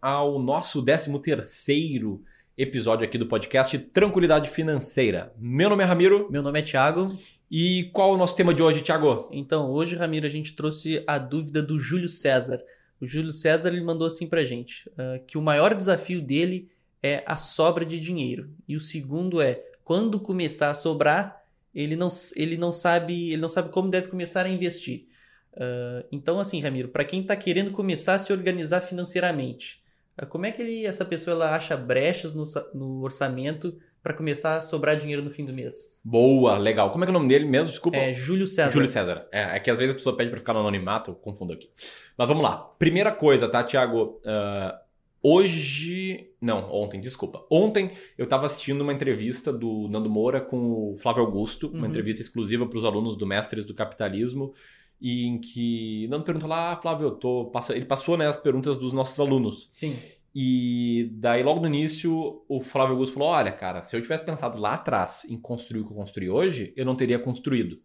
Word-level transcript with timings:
ao 0.00 0.38
nosso 0.38 0.82
13 0.82 1.18
terceiro 1.20 2.22
episódio 2.56 3.04
aqui 3.04 3.16
do 3.16 3.26
podcast 3.26 3.78
Tranquilidade 3.78 4.48
Financeira. 4.48 5.32
Meu 5.38 5.70
nome 5.70 5.82
é 5.82 5.86
Ramiro. 5.86 6.28
Meu 6.30 6.42
nome 6.42 6.58
é 6.58 6.62
Thiago. 6.62 7.16
E 7.50 7.88
qual 7.92 8.10
é 8.10 8.14
o 8.14 8.18
nosso 8.18 8.36
tema 8.36 8.52
de 8.52 8.62
hoje, 8.62 8.82
Thiago? 8.82 9.28
Então, 9.32 9.70
hoje, 9.70 9.96
Ramiro, 9.96 10.26
a 10.26 10.30
gente 10.30 10.54
trouxe 10.54 11.02
a 11.06 11.18
dúvida 11.18 11.62
do 11.62 11.78
Júlio 11.78 12.08
César. 12.08 12.62
O 13.00 13.06
Júlio 13.06 13.32
César 13.32 13.68
ele 13.68 13.80
mandou 13.80 14.06
assim 14.06 14.26
pra 14.26 14.44
gente, 14.44 14.88
uh, 14.90 15.24
que 15.26 15.38
o 15.38 15.42
maior 15.42 15.74
desafio 15.74 16.20
dele 16.20 16.68
é 17.02 17.22
a 17.26 17.36
sobra 17.36 17.84
de 17.84 17.98
dinheiro. 17.98 18.50
E 18.66 18.76
o 18.76 18.80
segundo 18.80 19.40
é, 19.40 19.62
quando 19.84 20.20
começar 20.20 20.70
a 20.70 20.74
sobrar, 20.74 21.42
ele 21.74 21.96
não, 21.96 22.08
ele 22.34 22.56
não 22.56 22.72
sabe 22.72 23.32
ele 23.32 23.40
não 23.40 23.48
sabe 23.48 23.70
como 23.70 23.88
deve 23.88 24.08
começar 24.08 24.44
a 24.44 24.48
investir. 24.48 25.06
Uh, 25.54 26.06
então, 26.12 26.38
assim, 26.38 26.60
Ramiro, 26.60 26.88
para 26.88 27.04
quem 27.04 27.20
está 27.22 27.36
querendo 27.36 27.70
começar 27.70 28.14
a 28.14 28.18
se 28.18 28.32
organizar 28.32 28.80
financeiramente, 28.80 29.82
uh, 30.20 30.26
como 30.26 30.46
é 30.46 30.52
que 30.52 30.62
ele, 30.62 30.86
essa 30.86 31.04
pessoa 31.04 31.34
ela 31.34 31.54
acha 31.54 31.76
brechas 31.76 32.34
no, 32.34 32.44
no 32.74 33.02
orçamento 33.02 33.76
para 34.02 34.14
começar 34.14 34.56
a 34.56 34.60
sobrar 34.60 34.96
dinheiro 34.96 35.22
no 35.22 35.30
fim 35.30 35.44
do 35.44 35.52
mês? 35.52 36.00
Boa, 36.04 36.56
legal. 36.56 36.90
Como 36.90 37.04
é 37.04 37.06
que 37.06 37.10
é 37.10 37.14
o 37.14 37.18
nome 37.18 37.28
dele 37.28 37.46
mesmo? 37.46 37.70
Desculpa. 37.70 37.98
É 37.98 38.14
Júlio 38.14 38.46
César. 38.46 38.70
Júlio 38.70 38.88
César. 38.88 39.26
É, 39.32 39.56
é 39.56 39.60
que 39.60 39.70
às 39.70 39.78
vezes 39.78 39.94
a 39.94 39.96
pessoa 39.96 40.16
pede 40.16 40.30
para 40.30 40.38
ficar 40.38 40.52
no 40.52 40.60
anonimato, 40.60 41.10
eu 41.10 41.14
confundo 41.14 41.52
aqui. 41.52 41.68
Mas 42.16 42.28
vamos 42.28 42.42
lá. 42.42 42.56
Primeira 42.78 43.12
coisa, 43.12 43.48
tá, 43.48 43.62
Thiago? 43.62 44.20
Uh, 44.24 44.88
Hoje. 45.22 46.30
Não, 46.40 46.70
ontem, 46.72 47.00
desculpa. 47.00 47.44
Ontem 47.50 47.90
eu 48.16 48.24
estava 48.24 48.46
assistindo 48.46 48.82
uma 48.82 48.92
entrevista 48.92 49.52
do 49.52 49.88
Nando 49.88 50.08
Moura 50.08 50.40
com 50.40 50.92
o 50.92 50.96
Flávio 50.96 51.24
Augusto, 51.24 51.66
uhum. 51.66 51.78
uma 51.78 51.88
entrevista 51.88 52.22
exclusiva 52.22 52.66
para 52.66 52.78
os 52.78 52.84
alunos 52.84 53.16
do 53.16 53.26
Mestres 53.26 53.64
do 53.64 53.74
Capitalismo, 53.74 54.54
e 55.00 55.26
em 55.26 55.38
que 55.38 56.06
Nando 56.08 56.24
pergunta 56.24 56.46
lá, 56.46 56.72
ah, 56.72 56.76
Flávio, 56.76 57.08
eu 57.08 57.10
tô 57.12 57.46
passa... 57.46 57.74
ele 57.74 57.84
passou 57.84 58.16
né, 58.16 58.26
as 58.26 58.36
perguntas 58.36 58.76
dos 58.76 58.92
nossos 58.92 59.18
alunos. 59.18 59.68
Sim. 59.72 59.96
E 60.34 61.10
daí, 61.14 61.42
logo 61.42 61.60
no 61.60 61.66
início, 61.66 62.42
o 62.48 62.60
Flávio 62.60 62.92
Augusto 62.92 63.14
falou: 63.14 63.30
Olha, 63.30 63.50
cara, 63.50 63.82
se 63.82 63.96
eu 63.96 64.02
tivesse 64.02 64.24
pensado 64.24 64.58
lá 64.58 64.74
atrás 64.74 65.24
em 65.28 65.36
construir 65.36 65.80
o 65.80 65.84
que 65.84 65.92
eu 65.92 65.96
construí 65.96 66.30
hoje, 66.30 66.72
eu 66.76 66.84
não 66.84 66.94
teria 66.94 67.18
construído. 67.18 67.80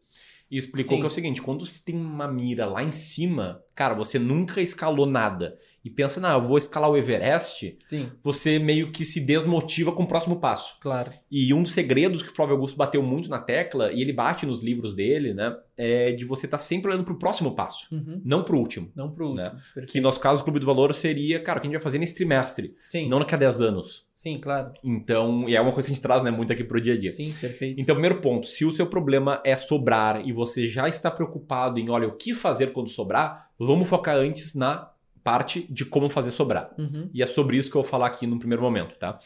E 0.52 0.58
explicou 0.58 0.96
Sim. 0.96 1.00
que 1.00 1.06
é 1.06 1.08
o 1.08 1.12
seguinte: 1.12 1.42
quando 1.42 1.66
você 1.66 1.80
tem 1.84 1.96
uma 1.96 2.28
mira 2.28 2.66
lá 2.66 2.84
em 2.84 2.92
cima, 2.92 3.64
cara, 3.76 3.94
você 3.94 4.20
nunca 4.20 4.62
escalou 4.62 5.06
nada 5.06 5.58
e 5.84 5.90
pensa, 5.90 6.22
não, 6.22 6.32
eu 6.32 6.42
vou 6.42 6.58
escalar 6.58 6.90
o 6.90 6.96
Everest, 6.96 7.78
Sim. 7.86 8.10
você 8.22 8.58
meio 8.58 8.92
que 8.92 9.04
se 9.04 9.20
desmotiva 9.20 9.92
com 9.92 10.04
o 10.04 10.08
próximo 10.08 10.40
passo. 10.40 10.78
Claro. 10.80 11.12
E 11.30 11.54
um 11.54 11.62
dos 11.62 11.74
segredos 11.74 12.22
que 12.22 12.30
o 12.30 12.36
Flávio 12.36 12.56
Augusto 12.56 12.78
bateu 12.78 13.04
muito 13.04 13.30
na 13.30 13.40
tecla, 13.40 13.92
e 13.92 14.02
ele 14.02 14.14
bate 14.14 14.46
nos 14.46 14.64
livros 14.64 14.96
dele, 14.96 15.34
né, 15.34 15.54
é 15.76 16.14
de 16.14 16.24
você 16.24 16.46
estar 16.46 16.58
tá 16.58 16.64
sempre 16.64 16.90
olhando 16.90 17.04
pro 17.04 17.20
próximo 17.20 17.54
passo, 17.54 17.88
uhum. 17.92 18.22
não 18.24 18.44
pro 18.44 18.58
último. 18.58 18.92
Não 18.96 19.12
pro 19.12 19.34
né? 19.34 19.44
último. 19.44 19.62
Né? 19.76 19.86
Que 19.92 20.00
no 20.00 20.04
nosso 20.04 20.20
caso, 20.20 20.42
o 20.42 20.44
Clube 20.44 20.60
do 20.60 20.66
Valor 20.66 20.94
seria, 20.94 21.40
cara, 21.42 21.58
o 21.58 21.62
que 21.62 21.68
a 21.68 21.70
gente 21.70 21.78
vai 21.78 21.84
fazer 21.84 21.98
nesse 21.98 22.16
trimestre, 22.16 22.76
Sim. 22.90 23.10
não 23.10 23.20
daqui 23.20 23.36
a 23.36 23.38
10 23.38 23.62
anos. 23.62 24.06
Sim, 24.16 24.40
claro. 24.40 24.72
Então, 24.82 25.50
e 25.50 25.56
é 25.56 25.60
uma 25.60 25.74
coisa 25.74 25.88
que 25.88 25.92
a 25.92 25.96
gente 25.96 26.04
traz, 26.04 26.24
né, 26.24 26.32
muito 26.32 26.54
aqui 26.54 26.64
pro 26.64 26.80
dia 26.80 26.94
a 26.94 26.98
dia. 26.98 27.12
Sim, 27.12 27.34
perfeito. 27.34 27.82
Então, 27.82 27.94
primeiro 27.94 28.22
ponto, 28.22 28.48
se 28.48 28.64
o 28.64 28.72
seu 28.72 28.88
problema 28.88 29.42
é 29.44 29.58
sobrar 29.58 30.26
e 30.26 30.32
você 30.32 30.66
já 30.66 30.88
está 30.88 31.12
preocupado 31.12 31.78
em, 31.78 31.90
olha, 31.90 32.08
o 32.08 32.16
que 32.16 32.34
fazer 32.34 32.72
quando 32.72 32.90
sobrar, 32.90 33.50
vamos 33.66 33.90
focar 33.90 34.16
antes 34.16 34.54
na 34.54 34.92
parte 35.24 35.66
de 35.72 35.86
como 35.86 36.10
fazer 36.10 36.32
sobrar. 36.32 36.74
Uhum. 36.78 37.10
E 37.14 37.24
é 37.24 37.26
sobre 37.26 37.58
isso 37.58 37.72
que 37.72 37.78
eu 37.78 37.82
vou 37.82 37.90
falar 37.90 38.08
aqui 38.08 38.28
no 38.28 38.38
primeiro 38.38 38.62
momento, 38.62 38.96
tá? 38.98 39.18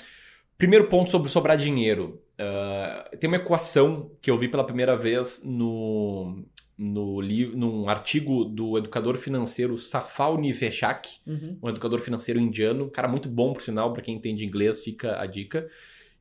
Primeiro 0.58 0.88
ponto 0.88 1.10
sobre 1.10 1.30
sobrar 1.30 1.58
dinheiro. 1.58 2.22
Uh, 2.40 3.18
tem 3.18 3.28
uma 3.28 3.38
equação 3.38 4.10
que 4.22 4.30
eu 4.30 4.38
vi 4.38 4.48
pela 4.48 4.64
primeira 4.64 4.96
vez 4.96 5.42
no, 5.44 6.44
no 6.78 7.20
livro, 7.20 7.58
num 7.58 7.90
artigo 7.90 8.46
do 8.46 8.78
educador 8.78 9.18
financeiro 9.18 9.78
Safal 9.78 10.38
Niveshak, 10.38 11.10
uhum. 11.26 11.58
um 11.64 11.70
educador 11.70 12.00
financeiro 12.00 12.40
indiano, 12.40 12.90
cara 12.90 13.08
muito 13.08 13.28
bom 13.28 13.54
por 13.54 13.62
sinal, 13.62 13.92
para 13.92 14.04
quem 14.04 14.16
entende 14.16 14.46
inglês, 14.46 14.82
fica 14.82 15.20
a 15.20 15.26
dica. 15.26 15.68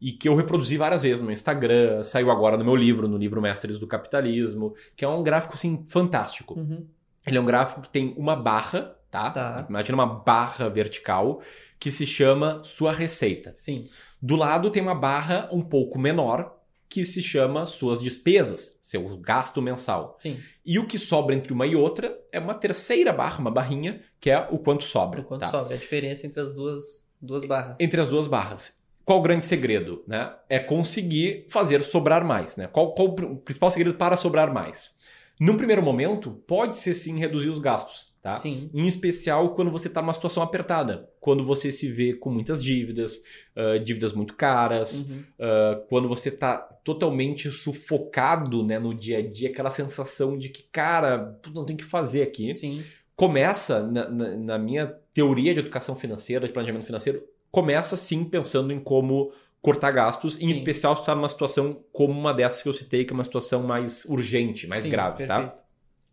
E 0.01 0.13
que 0.13 0.29
eu 0.29 0.35
reproduzi 0.35 0.77
várias 0.77 1.03
vezes 1.03 1.23
no 1.23 1.33
Instagram, 1.33 2.03
saiu 2.03 2.31
agora 2.31 2.59
no 2.59 2.65
meu 2.65 2.77
livro, 2.77 3.09
no 3.09 3.17
livro 3.17 3.41
Mestres 3.41 3.79
do 3.79 3.87
Capitalismo, 3.87 4.75
que 4.95 5.05
é 5.05 5.09
um 5.09 5.23
gráfico 5.23 5.55
assim 5.55 5.83
fantástico. 5.87 6.59
Uhum. 6.59 6.87
Ele 7.27 7.39
é 7.39 7.41
um 7.41 7.47
gráfico 7.47 7.83
que 7.83 7.89
tem 7.89 8.15
uma 8.17 8.37
barra, 8.37 8.97
tá? 9.11 9.31
tá? 9.31 9.67
Imagina 9.69 9.97
uma 9.97 10.07
barra 10.07 10.69
vertical 10.69 11.43
que 11.79 11.91
se 11.91 12.07
chama 12.07 12.63
sua 12.63 12.93
receita. 12.93 13.55
Sim. 13.57 13.89
Do 14.23 14.37
lado 14.37 14.71
tem 14.71 14.83
uma 14.83 14.95
barra 14.95 15.49
um 15.53 15.61
pouco 15.61 15.99
menor 15.99 16.57
que 16.89 17.05
se 17.05 17.23
chama 17.23 17.67
suas 17.67 18.01
despesas, 18.01 18.79
seu 18.81 19.19
gasto 19.19 19.61
mensal. 19.61 20.15
Sim. 20.19 20.39
E 20.65 20.79
o 20.79 20.87
que 20.87 20.99
sobra 20.99 21.35
entre 21.35 21.53
uma 21.53 21.67
e 21.67 21.77
outra 21.77 22.19
é 22.33 22.39
uma 22.39 22.55
terceira 22.55 23.13
barra, 23.13 23.39
uma 23.39 23.51
barrinha, 23.51 24.01
que 24.21 24.31
é 24.31 24.49
o 24.51 24.59
quanto 24.59 24.85
sobra. 24.85 25.21
O 25.21 25.25
quanto 25.25 25.41
tá? 25.41 25.49
sobra, 25.49 25.75
a 25.75 25.77
diferença 25.77 26.27
entre 26.27 26.41
as 26.41 26.55
duas, 26.55 27.07
duas 27.21 27.45
barras. 27.45 27.77
Entre 27.81 28.01
as 28.01 28.09
duas 28.09 28.27
barras. 28.27 28.79
Qual 29.05 29.19
o 29.19 29.23
grande 29.23 29.45
segredo? 29.45 30.03
Né? 30.07 30.33
É 30.49 30.59
conseguir 30.59 31.47
fazer 31.49 31.83
sobrar 31.83 32.25
mais. 32.25 32.57
Né? 32.57 32.67
Qual, 32.67 32.95
qual 32.95 33.09
o 33.09 33.37
principal 33.41 33.71
segredo 33.71 33.97
para 33.97 34.17
sobrar 34.17 34.53
mais? 34.53 34.96
Num 35.39 35.57
primeiro 35.57 35.83
momento, 35.83 36.43
pode 36.47 36.79
ser 36.79 36.95
sim 36.95 37.19
reduzir 37.19 37.49
os 37.49 37.59
gastos. 37.59 38.15
Tá? 38.27 38.37
Sim. 38.37 38.69
Em 38.75 38.89
especial 38.89 39.55
quando 39.55 39.71
você 39.71 39.87
está 39.87 40.03
numa 40.03 40.13
situação 40.13 40.43
apertada. 40.43 41.09
Quando 41.21 41.45
você 41.45 41.71
se 41.71 41.93
vê 41.93 42.13
com 42.13 42.29
muitas 42.29 42.61
dívidas, 42.65 43.23
uh, 43.57 43.79
dívidas 43.79 44.13
muito 44.13 44.35
caras, 44.35 45.03
uhum. 45.09 45.19
uh, 45.19 45.87
quando 45.89 46.09
você 46.09 46.31
está 46.31 46.57
totalmente 46.83 47.51
sufocado 47.53 48.65
né, 48.65 48.81
no 48.81 48.93
dia 48.93 49.19
a 49.19 49.23
dia, 49.23 49.49
aquela 49.49 49.71
sensação 49.71 50.37
de 50.37 50.49
que, 50.49 50.65
cara, 50.73 51.39
não 51.55 51.65
tem 51.65 51.75
o 51.75 51.79
que 51.79 51.85
fazer 51.85 52.23
aqui. 52.23 52.57
Sim. 52.57 52.83
Começa, 53.15 53.87
na, 53.87 54.09
na, 54.09 54.37
na 54.37 54.59
minha 54.59 54.89
teoria 55.15 55.55
de 55.55 55.61
educação 55.61 55.95
financeira, 55.95 56.49
de 56.49 56.53
planejamento 56.53 56.85
financeiro, 56.85 57.23
começa 57.51 57.97
sim 57.97 58.25
pensando 58.25 58.73
em 58.73 58.81
como 58.81 59.33
cortar 59.67 59.91
gastos, 59.91 60.37
em 60.37 60.47
Sim. 60.47 60.51
especial 60.53 60.95
se 60.95 61.03
está 61.03 61.13
numa 61.13 61.29
situação 61.29 61.83
como 61.93 62.13
uma 62.13 62.33
dessas 62.33 62.63
que 62.63 62.69
eu 62.69 62.73
citei, 62.73 63.05
que 63.05 63.13
é 63.13 63.15
uma 63.15 63.25
situação 63.25 63.65
mais 63.65 64.05
urgente, 64.05 64.65
mais 64.65 64.85
Sim, 64.85 64.91
grave, 64.91 65.27
tá? 65.27 65.39
perfeito. 65.39 65.57
tá? 65.57 65.65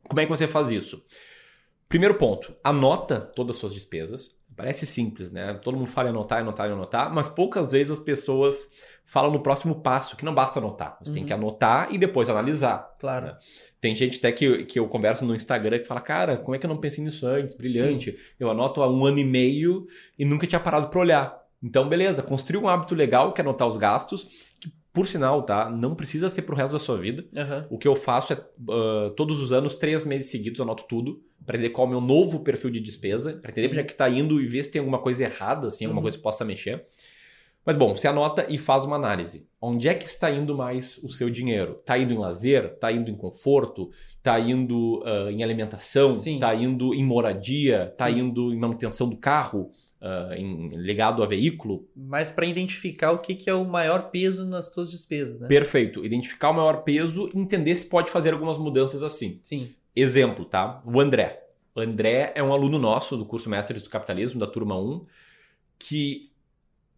Como 0.09 0.19
é 0.19 0.24
que 0.24 0.30
você 0.31 0.47
faz 0.47 0.72
isso? 0.72 1.03
Primeiro 1.88 2.16
ponto, 2.18 2.56
anota 2.63 3.22
todas 3.22 3.56
as 3.56 3.59
suas 3.59 3.72
despesas. 3.75 4.36
Parece 4.56 4.88
simples, 4.88 5.31
né? 5.31 5.53
Todo 5.53 5.78
mundo 5.78 5.92
fala 5.92 6.09
em 6.09 6.12
anotar, 6.12 6.40
anotar, 6.40 6.72
anotar, 6.72 7.13
mas 7.13 7.30
poucas 7.30 7.74
vezes 7.74 7.92
as 7.92 8.00
pessoas 8.00 8.69
falam 9.06 9.31
no 9.31 9.40
próximo 9.40 9.81
passo, 9.81 10.16
que 10.16 10.25
não 10.25 10.34
basta 10.34 10.58
anotar. 10.58 10.97
Você 11.00 11.12
uhum. 11.12 11.16
tem 11.18 11.25
que 11.25 11.34
anotar 11.34 11.94
e 11.94 12.00
depois 12.00 12.30
analisar. 12.30 12.92
Claro. 13.00 13.28
Né? 13.28 13.38
Tem 13.80 13.94
gente 13.94 14.18
até 14.18 14.31
que, 14.31 14.66
que 14.66 14.80
eu 14.80 14.88
converso 14.88 15.25
no 15.25 15.36
Instagram 15.36 15.78
que 15.78 15.86
fala, 15.86 16.02
cara, 16.02 16.38
como 16.38 16.56
é 16.56 16.58
que 16.58 16.66
eu 16.66 16.69
não 16.69 16.78
pensei 16.78 17.03
nisso 17.03 17.28
antes? 17.28 17.56
Brilhante. 17.56 18.13
Sim. 18.13 18.18
Eu 18.40 18.50
anoto 18.50 18.81
há 18.81 18.92
um 18.92 19.06
ano 19.06 19.19
e 19.19 19.24
meio 19.24 19.86
e 20.18 20.25
nunca 20.25 20.47
tinha 20.47 20.59
parado 20.59 20.90
para 20.90 21.00
olhar. 21.00 21.43
Então, 21.63 21.88
beleza, 21.88 22.22
construir 22.22 22.59
um 22.59 22.68
hábito 22.68 22.94
legal 22.94 23.31
que 23.31 23.40
é 23.40 23.44
anotar 23.44 23.68
os 23.68 23.78
gastos, 23.78 24.28
que 24.59 24.69
por 24.94 25.07
sinal, 25.07 25.41
tá? 25.41 25.72
Não 25.72 25.96
precisa 25.96 26.29
ser 26.29 26.44
pro 26.44 26.56
resto 26.56 26.74
da 26.74 26.79
sua 26.79 26.97
vida. 26.97 27.25
Uhum. 27.34 27.66
O 27.72 27.78
que 27.79 27.88
eu 27.88 27.96
faço 27.96 28.34
é, 28.34 28.35
uh, 28.35 29.09
todos 29.16 29.41
os 29.41 29.51
anos, 29.51 29.74
três 29.74 30.06
meses 30.06 30.29
seguidos, 30.29 30.59
eu 30.59 30.63
anoto 30.63 30.84
tudo, 30.88 31.19
para 31.44 31.57
entender 31.57 31.72
qual 31.72 31.88
é 31.88 31.90
o 31.90 31.91
meu 31.91 32.01
novo 32.01 32.41
perfil 32.41 32.69
de 32.69 32.80
despesa, 32.80 33.33
para 33.33 33.50
entender 33.50 33.69
onde 33.69 33.80
é 33.80 33.83
que 33.83 33.95
tá 33.95 34.07
indo 34.07 34.39
e 34.39 34.48
ver 34.48 34.63
se 34.63 34.69
tem 34.69 34.80
alguma 34.80 35.00
coisa 35.00 35.24
errada, 35.24 35.69
assim, 35.69 35.86
alguma 35.86 36.00
uhum. 36.00 36.04
coisa 36.04 36.18
que 36.18 36.24
possa 36.24 36.45
mexer. 36.45 36.86
Mas 37.66 37.75
bom, 37.77 37.94
você 37.94 38.07
anota 38.07 38.45
e 38.50 38.57
faz 38.57 38.83
uma 38.83 38.98
análise. 38.98 39.48
Onde 39.59 39.88
é 39.88 39.95
que 39.95 40.06
está 40.06 40.30
indo 40.30 40.56
mais 40.56 40.98
o 40.98 41.09
seu 41.09 41.30
dinheiro? 41.30 41.77
Está 41.80 41.98
indo 41.98 42.13
em 42.13 42.18
lazer? 42.18 42.66
Está 42.66 42.92
indo 42.92 43.09
em 43.09 43.16
conforto? 43.16 43.89
Está 44.18 44.38
indo 44.38 45.00
uh, 45.00 45.30
em 45.30 45.44
alimentação? 45.44 46.13
Está 46.13 46.54
indo 46.54 46.94
em 46.94 47.04
moradia? 47.06 47.89
Está 47.92 48.12
indo 48.12 48.54
em 48.54 48.59
manutenção 48.59 49.09
do 49.09 49.16
carro? 49.16 49.71
Uh, 50.04 50.34
em, 50.34 50.70
ligado 50.76 51.24
a 51.24 51.26
veículo. 51.26 51.88
Mas 51.96 52.30
para 52.30 52.46
identificar 52.46 53.12
o 53.12 53.20
que, 53.20 53.34
que 53.34 53.50
é 53.50 53.54
o 53.54 53.64
maior 53.64 54.12
peso 54.12 54.46
nas 54.46 54.66
suas 54.66 54.92
despesas, 54.92 55.40
né? 55.40 55.48
Perfeito. 55.48 56.06
Identificar 56.06 56.50
o 56.50 56.54
maior 56.54 56.84
peso 56.84 57.30
e 57.34 57.40
entender 57.40 57.76
se 57.76 57.86
pode 57.86 58.12
fazer 58.12 58.34
algumas 58.34 58.58
mudanças 58.58 59.02
assim. 59.02 59.40
Sim. 59.42 59.74
Exemplo, 59.96 60.44
tá? 60.44 60.84
O 60.86 61.00
André. 61.00 61.42
O 61.74 61.80
André 61.80 62.34
é 62.36 62.44
um 62.44 62.52
aluno 62.52 62.78
nosso 62.78 63.18
do 63.18 63.26
curso 63.26 63.50
Mestres 63.50 63.82
do 63.82 63.90
Capitalismo, 63.90 64.40
da 64.40 64.46
turma 64.46 64.80
1, 64.80 65.06
que 65.80 66.30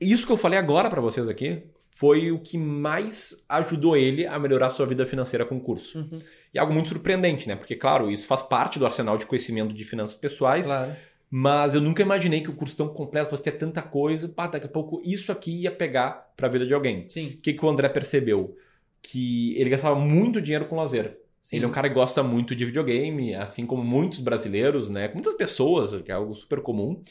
isso 0.01 0.25
que 0.25 0.33
eu 0.33 0.37
falei 0.37 0.59
agora 0.59 0.89
para 0.89 0.99
vocês 0.99 1.29
aqui 1.29 1.63
foi 1.91 2.29
o 2.29 2.39
que 2.39 2.57
mais 2.57 3.45
ajudou 3.47 3.95
ele 3.95 4.27
a 4.27 4.37
melhorar 4.37 4.67
a 4.67 4.69
sua 4.69 4.85
vida 4.85 5.05
financeira 5.05 5.45
com 5.45 5.55
o 5.55 5.61
curso. 5.61 5.99
Uhum. 5.99 6.19
E 6.53 6.59
algo 6.59 6.73
muito 6.73 6.89
surpreendente, 6.89 7.47
né? 7.47 7.55
Porque, 7.55 7.73
claro, 7.73 8.11
isso 8.11 8.27
faz 8.27 8.41
parte 8.41 8.77
do 8.77 8.85
arsenal 8.85 9.17
de 9.17 9.25
conhecimento 9.25 9.73
de 9.73 9.85
finanças 9.85 10.15
pessoais. 10.15 10.67
Claro 10.67 10.93
Mas 11.37 11.75
eu 11.75 11.81
nunca 11.81 12.01
imaginei 12.01 12.39
que 12.39 12.49
o 12.49 12.53
curso 12.55 12.77
tão 12.77 12.87
completo 12.87 13.29
fosse 13.29 13.43
ter 13.43 13.51
tanta 13.57 13.81
coisa. 13.81 14.29
Pá, 14.29 14.47
daqui 14.47 14.67
a 14.67 14.69
pouco 14.69 15.01
isso 15.03 15.33
aqui 15.33 15.63
ia 15.63 15.71
pegar 15.71 16.31
para 16.37 16.47
a 16.47 16.49
vida 16.49 16.65
de 16.65 16.73
alguém. 16.73 17.09
Sim. 17.09 17.27
O 17.31 17.37
que, 17.41 17.51
que 17.51 17.65
o 17.65 17.69
André 17.69 17.89
percebeu? 17.89 18.55
Que 19.01 19.53
ele 19.59 19.69
gastava 19.69 19.99
muito 19.99 20.41
dinheiro 20.41 20.65
com 20.65 20.77
lazer. 20.77 21.19
Sim. 21.41 21.57
Ele 21.57 21.65
é 21.65 21.67
um 21.67 21.71
cara 21.71 21.89
que 21.89 21.93
gosta 21.95 22.23
muito 22.23 22.55
de 22.55 22.63
videogame, 22.63 23.35
assim 23.35 23.65
como 23.65 23.83
muitos 23.83 24.21
brasileiros, 24.21 24.89
né? 24.89 25.09
Muitas 25.13 25.33
pessoas, 25.33 26.01
que 26.01 26.09
é 26.09 26.15
algo 26.15 26.33
super 26.33 26.61
comum. 26.61 27.01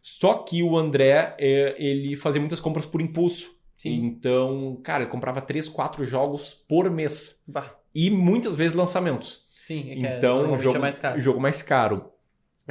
Só 0.00 0.34
que 0.34 0.62
o 0.62 0.78
André, 0.78 1.34
é, 1.40 1.74
ele 1.76 2.14
fazia 2.14 2.40
muitas 2.40 2.60
compras 2.60 2.86
por 2.86 3.00
impulso. 3.02 3.50
Sim. 3.76 3.94
Então, 4.04 4.78
cara, 4.84 5.02
ele 5.02 5.10
comprava 5.10 5.40
3, 5.40 5.68
4 5.68 6.04
jogos 6.04 6.54
por 6.54 6.88
mês. 6.88 7.40
Bah, 7.44 7.74
E 7.92 8.10
muitas 8.10 8.54
vezes 8.54 8.74
lançamentos. 8.76 9.44
sim, 9.66 9.90
é 9.90 9.94
que 9.96 10.06
é- 10.06 10.18
Então, 10.18 10.34
normalmente 10.36 10.62
jogo, 10.62 10.76
é 10.76 10.80
mais 10.80 10.98
caro. 10.98 11.20
jogo 11.20 11.40
mais 11.40 11.62
caro. 11.62 12.11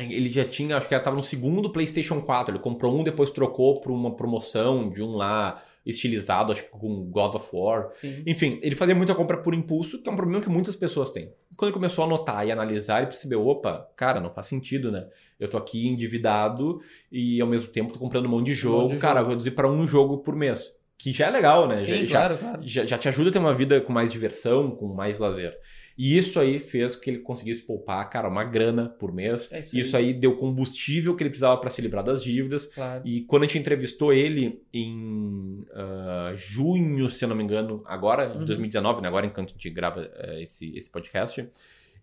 Ele 0.10 0.32
já 0.32 0.46
tinha, 0.46 0.78
acho 0.78 0.88
que 0.88 0.94
ele 0.94 1.02
estava 1.02 1.16
no 1.16 1.24
segundo 1.24 1.72
PlayStation 1.72 2.22
4. 2.22 2.56
Ele 2.56 2.64
comprou 2.64 3.00
um, 3.00 3.04
depois 3.04 3.32
trocou 3.32 3.80
por 3.82 3.92
uma 3.92 4.16
promoção 4.16 4.90
de 4.90 5.02
um 5.02 5.16
lá 5.16 5.62
estilizado, 5.86 6.52
acho 6.52 6.64
que 6.64 6.70
com 6.70 7.06
God 7.06 7.36
of 7.36 7.50
War. 7.54 7.92
Sim. 7.96 8.24
Enfim, 8.26 8.60
ele 8.62 8.76
fazia 8.76 8.94
muita 8.94 9.16
compra 9.16 9.38
por 9.38 9.54
impulso, 9.54 10.02
que 10.02 10.10
é 10.10 10.12
um 10.12 10.16
problema 10.16 10.42
que 10.42 10.50
muitas 10.50 10.76
pessoas 10.76 11.12
têm. 11.12 11.34
Quando 11.56 11.70
ele 11.70 11.74
começou 11.74 12.04
a 12.04 12.08
anotar 12.08 12.46
e 12.46 12.52
analisar, 12.52 13.00
ele 13.00 13.08
percebeu: 13.08 13.46
opa, 13.46 13.90
cara, 13.96 14.20
não 14.20 14.30
faz 14.30 14.48
sentido, 14.48 14.92
né? 14.92 15.08
Eu 15.40 15.50
tô 15.50 15.58
aqui 15.58 15.88
endividado 15.88 16.80
e 17.12 17.42
ao 17.42 17.48
mesmo 17.48 17.68
tempo 17.70 17.92
tô 17.92 18.00
comprando 18.00 18.26
um 18.26 18.30
monte 18.30 18.48
de 18.48 18.54
jogo. 18.54 18.90
de 18.90 18.98
cara, 18.98 19.16
jogo. 19.16 19.26
vou 19.26 19.30
reduzir 19.32 19.52
para 19.52 19.70
um 19.70 19.88
jogo 19.88 20.20
por 20.20 20.36
mês. 20.36 20.80
Que 20.98 21.12
já 21.12 21.28
é 21.28 21.32
legal, 21.32 21.68
né? 21.68 21.80
Sim, 21.80 22.06
já, 22.06 22.20
claro, 22.20 22.38
claro. 22.38 22.60
já, 22.62 22.86
já 22.86 22.96
te 22.96 23.08
ajuda 23.08 23.30
a 23.30 23.34
ter 23.34 23.40
uma 23.40 23.56
vida 23.56 23.82
com 23.82 23.92
mais 23.92 24.12
diversão, 24.12 24.70
com 24.70 24.86
mais 24.88 25.18
lazer. 25.18 25.58
E 25.98 26.18
isso 26.18 26.40
aí 26.40 26.58
fez 26.60 26.96
com 26.96 27.02
que 27.02 27.10
ele 27.10 27.20
conseguisse 27.20 27.64
poupar, 27.64 28.10
cara, 28.10 28.28
uma 28.28 28.44
grana 28.44 28.90
por 28.90 29.12
mês. 29.14 29.52
É 29.52 29.60
isso 29.60 29.78
isso 29.78 29.98
aí. 29.98 30.14
deu 30.14 30.36
combustível 30.36 31.16
que 31.16 31.24
ele 31.24 31.30
precisava 31.30 31.60
para 31.60 31.70
se 31.70 31.82
livrar 31.82 32.04
das 32.04 32.24
dívidas. 32.24 32.66
Claro. 32.68 33.02
E 33.06 33.22
quando 33.22 33.44
a 33.44 33.48
gente 33.48 33.60
entrevistou 33.60 34.14
ele 34.14 34.62
em 34.74 35.62
ah, 35.74 36.32
junho, 36.36 37.10
se 37.10 37.24
eu 37.26 37.30
não 37.30 37.36
me 37.36 37.44
engano, 37.44 37.84
agora, 37.86 38.28
de 38.28 38.38
Uhum. 38.40 38.46
2019, 38.46 39.02
né? 39.02 39.08
agora 39.08 39.26
enquanto 39.26 39.50
a 39.50 39.52
gente 39.54 39.70
grava 39.70 40.10
eh, 40.16 40.44
esse, 40.44 40.76
esse 40.76 40.90
podcast, 40.90 41.48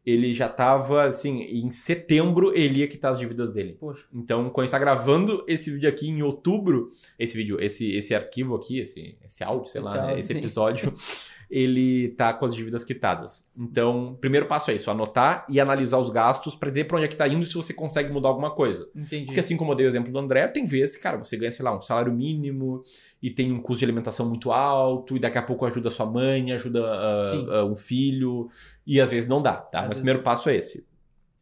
ele 0.07 0.33
já 0.33 0.49
tava, 0.49 1.05
assim, 1.05 1.43
em 1.43 1.71
setembro 1.71 2.53
ele 2.57 2.81
ia 2.81 2.89
quitar 2.89 3.13
as 3.13 3.19
dívidas 3.19 3.53
dele. 3.53 3.77
Poxa, 3.79 4.07
Então, 4.13 4.49
quando 4.51 4.65
a 4.65 4.67
gente 4.67 4.71
tá 4.73 4.79
gravando 4.79 5.45
esse 5.47 5.71
vídeo 5.71 5.89
aqui 5.89 6.09
em 6.09 6.23
outubro, 6.23 6.91
esse 7.19 7.37
vídeo, 7.37 7.61
esse, 7.61 7.93
esse 7.95 8.15
arquivo 8.15 8.55
aqui, 8.55 8.79
esse, 8.79 9.19
esse 9.25 9.45
áudio, 9.45 9.69
sei 9.69 9.81
Esse 9.81 9.89
lá, 9.91 9.95
né, 9.97 10.03
áudio, 10.09 10.19
esse 10.21 10.33
sim. 10.33 10.39
episódio, 10.39 10.95
ele 11.51 12.11
tá 12.11 12.33
com 12.35 12.45
as 12.45 12.55
dívidas 12.55 12.85
quitadas. 12.85 13.47
Então, 13.57 14.17
primeiro 14.21 14.47
passo 14.47 14.71
é 14.71 14.75
isso, 14.75 14.91
anotar 14.91 15.47
e 15.49 15.59
analisar 15.59 15.99
os 15.99 16.11
gastos 16.11 16.55
para 16.55 16.71
ver 16.71 16.85
pra 16.85 16.97
onde 16.97 17.07
é 17.07 17.09
que 17.09 17.17
tá 17.17 17.27
indo 17.27 17.43
e 17.43 17.47
se 17.47 17.55
você 17.55 17.73
consegue 17.73 18.13
mudar 18.13 18.29
alguma 18.29 18.51
coisa. 18.51 18.89
entendi. 18.95 19.27
Porque 19.27 19.41
assim 19.41 19.57
como 19.57 19.73
eu 19.73 19.77
dei 19.77 19.87
o 19.87 19.89
exemplo 19.89 20.13
do 20.13 20.19
André, 20.19 20.47
tem 20.49 20.65
vezes, 20.65 20.97
cara, 20.97 21.19
você 21.19 21.37
ganha, 21.37 21.51
sei 21.51 21.65
lá, 21.65 21.75
um 21.75 21.81
salário 21.81 22.13
mínimo 22.13 22.85
e 23.23 23.31
tem 23.31 23.51
um 23.53 23.61
custo 23.61 23.79
de 23.79 23.87
alimentação 23.87 24.29
muito 24.29 24.53
alto 24.53 25.17
e 25.17 25.19
daqui 25.19 25.39
a 25.39 25.43
pouco 25.43 25.65
ajuda 25.65 25.89
sua 25.91 26.07
mãe, 26.07 26.53
ajuda 26.53 27.25
Sim. 27.25 27.47
ah, 27.51 27.65
um 27.65 27.75
filho 27.77 28.51
e 28.87 29.01
às 29.01 29.11
vezes 29.11 29.29
não 29.29 29.41
dá, 29.41 29.55
tá? 29.55 29.81
Às 29.81 29.89
Mas 29.89 29.97
o 29.97 30.01
primeiro 30.01 30.23
passo 30.23 30.51
é 30.51 30.57
esse. 30.57 30.87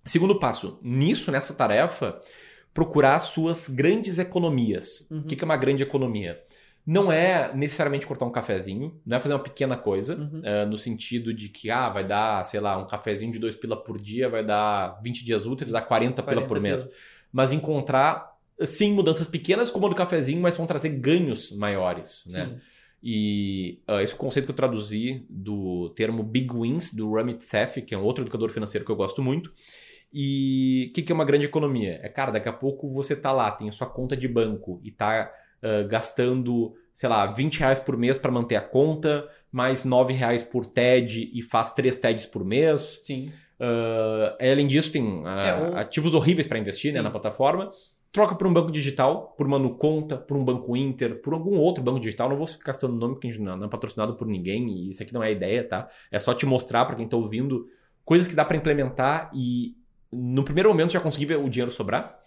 Segundo 0.04 0.38
passo, 0.38 0.78
nisso, 0.82 1.32
nessa 1.32 1.52
tarefa, 1.52 2.20
procurar 2.72 3.18
suas 3.18 3.68
grandes 3.68 4.20
economias. 4.20 5.08
Uhum. 5.10 5.18
O 5.18 5.22
que 5.24 5.42
é 5.42 5.44
uma 5.44 5.56
grande 5.56 5.82
economia? 5.82 6.40
Não 6.86 7.10
é 7.10 7.52
necessariamente 7.52 8.06
cortar 8.06 8.26
um 8.26 8.30
cafezinho, 8.30 9.00
não 9.04 9.16
é 9.16 9.20
fazer 9.20 9.34
uma 9.34 9.42
pequena 9.42 9.76
coisa, 9.76 10.14
Uhum. 10.16 10.40
ah, 10.44 10.64
no 10.66 10.78
sentido 10.78 11.34
de 11.34 11.48
que, 11.48 11.68
ah, 11.70 11.88
vai 11.90 12.06
dar, 12.06 12.44
sei 12.44 12.60
lá, 12.60 12.78
um 12.78 12.86
cafezinho 12.86 13.32
de 13.32 13.38
2 13.40 13.56
pila 13.56 13.76
por 13.76 14.00
dia, 14.00 14.28
vai 14.28 14.44
dar 14.44 15.00
20 15.02 15.24
dias 15.24 15.46
úteis, 15.46 15.68
vai 15.70 15.80
dar 15.80 15.86
40, 15.86 16.22
pila 16.22 16.34
40 16.42 16.48
por 16.48 16.60
mês 16.60 16.84
pila. 16.84 16.94
mas 17.32 17.52
encontrar 17.52 18.36
sim 18.64 18.92
mudanças 18.92 19.26
pequenas 19.26 19.70
como 19.70 19.86
a 19.86 19.88
do 19.88 19.96
cafezinho, 19.96 20.40
mas 20.40 20.56
vão 20.56 20.64
trazer 20.64 20.90
ganhos 20.90 21.50
maiores, 21.56 22.24
né? 22.30 22.46
Sim. 22.46 22.60
E 23.02 23.80
ah, 23.86 24.02
esse 24.02 24.14
conceito 24.14 24.46
que 24.46 24.52
eu 24.52 24.56
traduzi 24.56 25.26
do 25.28 25.90
termo 25.90 26.22
Big 26.22 26.52
Wins 26.52 26.94
do 26.94 27.12
Ramit 27.12 27.42
Sethi, 27.44 27.82
que 27.82 27.94
é 27.94 27.98
um 27.98 28.02
outro 28.04 28.22
educador 28.24 28.48
financeiro 28.50 28.84
que 28.84 28.90
eu 28.92 28.96
gosto 28.96 29.20
muito. 29.22 29.52
E 30.12 30.86
o 30.88 30.92
que, 30.94 31.02
que 31.02 31.12
é 31.12 31.14
uma 31.14 31.24
grande 31.24 31.44
economia? 31.44 32.00
É, 32.02 32.08
cara, 32.08 32.30
daqui 32.30 32.48
a 32.48 32.52
pouco 32.52 32.88
você 32.88 33.14
tá 33.14 33.32
lá, 33.32 33.50
tem 33.50 33.68
a 33.68 33.72
sua 33.72 33.86
conta 33.88 34.16
de 34.16 34.26
banco 34.26 34.80
e 34.82 34.90
tá 34.90 35.30
gastando, 35.88 36.74
sei 36.92 37.08
lá, 37.08 37.26
20 37.26 37.58
reais 37.58 37.80
por 37.80 37.96
mês 37.96 38.18
para 38.18 38.30
manter 38.30 38.56
a 38.56 38.60
conta, 38.60 39.28
mais 39.50 39.84
9 39.84 40.12
reais 40.12 40.42
por 40.42 40.66
TED 40.66 41.30
e 41.32 41.42
faz 41.42 41.70
3 41.72 41.96
TEDs 41.96 42.26
por 42.26 42.44
mês. 42.44 43.02
Sim. 43.04 43.28
Ah, 43.58 44.36
além 44.40 44.66
disso, 44.66 44.92
tem 44.92 45.22
ah, 45.24 45.72
É, 45.74 45.80
ativos 45.80 46.14
horríveis 46.14 46.46
para 46.46 46.58
investir 46.58 46.92
né, 46.92 47.00
na 47.00 47.10
plataforma. 47.10 47.72
Troca 48.12 48.34
por 48.34 48.46
um 48.46 48.52
banco 48.52 48.70
digital, 48.70 49.34
por 49.36 49.46
uma 49.46 49.58
Nuconta, 49.58 50.16
por 50.16 50.36
um 50.36 50.44
banco 50.44 50.74
Inter, 50.76 51.20
por 51.20 51.34
algum 51.34 51.58
outro 51.58 51.82
banco 51.82 52.00
digital. 52.00 52.28
Não 52.30 52.36
vou 52.36 52.46
ficar 52.46 52.72
citando 52.72 52.96
nome 52.96 53.14
porque 53.14 53.28
a 53.28 53.32
gente 53.32 53.42
não 53.42 53.64
é 53.64 53.68
patrocinado 53.68 54.14
por 54.16 54.26
ninguém 54.26 54.66
e 54.68 54.90
isso 54.90 55.02
aqui 55.02 55.12
não 55.12 55.22
é 55.22 55.28
a 55.28 55.30
ideia, 55.30 55.62
tá? 55.62 55.88
É 56.10 56.18
só 56.18 56.32
te 56.32 56.46
mostrar 56.46 56.84
para 56.86 56.96
quem 56.96 57.06
tá 57.06 57.16
ouvindo 57.16 57.66
coisas 58.04 58.26
que 58.26 58.34
dá 58.34 58.44
para 58.44 58.56
implementar 58.56 59.30
e 59.34 59.74
no 60.10 60.44
primeiro 60.44 60.68
momento 60.70 60.92
já 60.92 61.00
conseguir 61.00 61.26
ver 61.26 61.38
o 61.38 61.48
dinheiro 61.48 61.70
sobrar. 61.70 62.18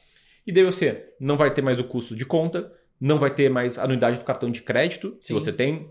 E 0.46 0.52
daí 0.52 0.64
você 0.64 1.14
não 1.20 1.38
vai 1.38 1.52
ter 1.52 1.62
mais 1.62 1.80
o 1.80 1.84
custo 1.84 2.16
de 2.16 2.26
conta, 2.26 2.72
não 3.00 3.18
vai 3.20 3.34
ter 3.34 3.50
mais 3.50 3.78
anuidade 3.80 4.18
do 4.18 4.26
cartão 4.26 4.50
de 4.52 4.62
crédito, 4.62 5.18
se 5.22 5.28
Sim. 5.30 5.34
você 5.34 5.52
tem. 5.54 5.90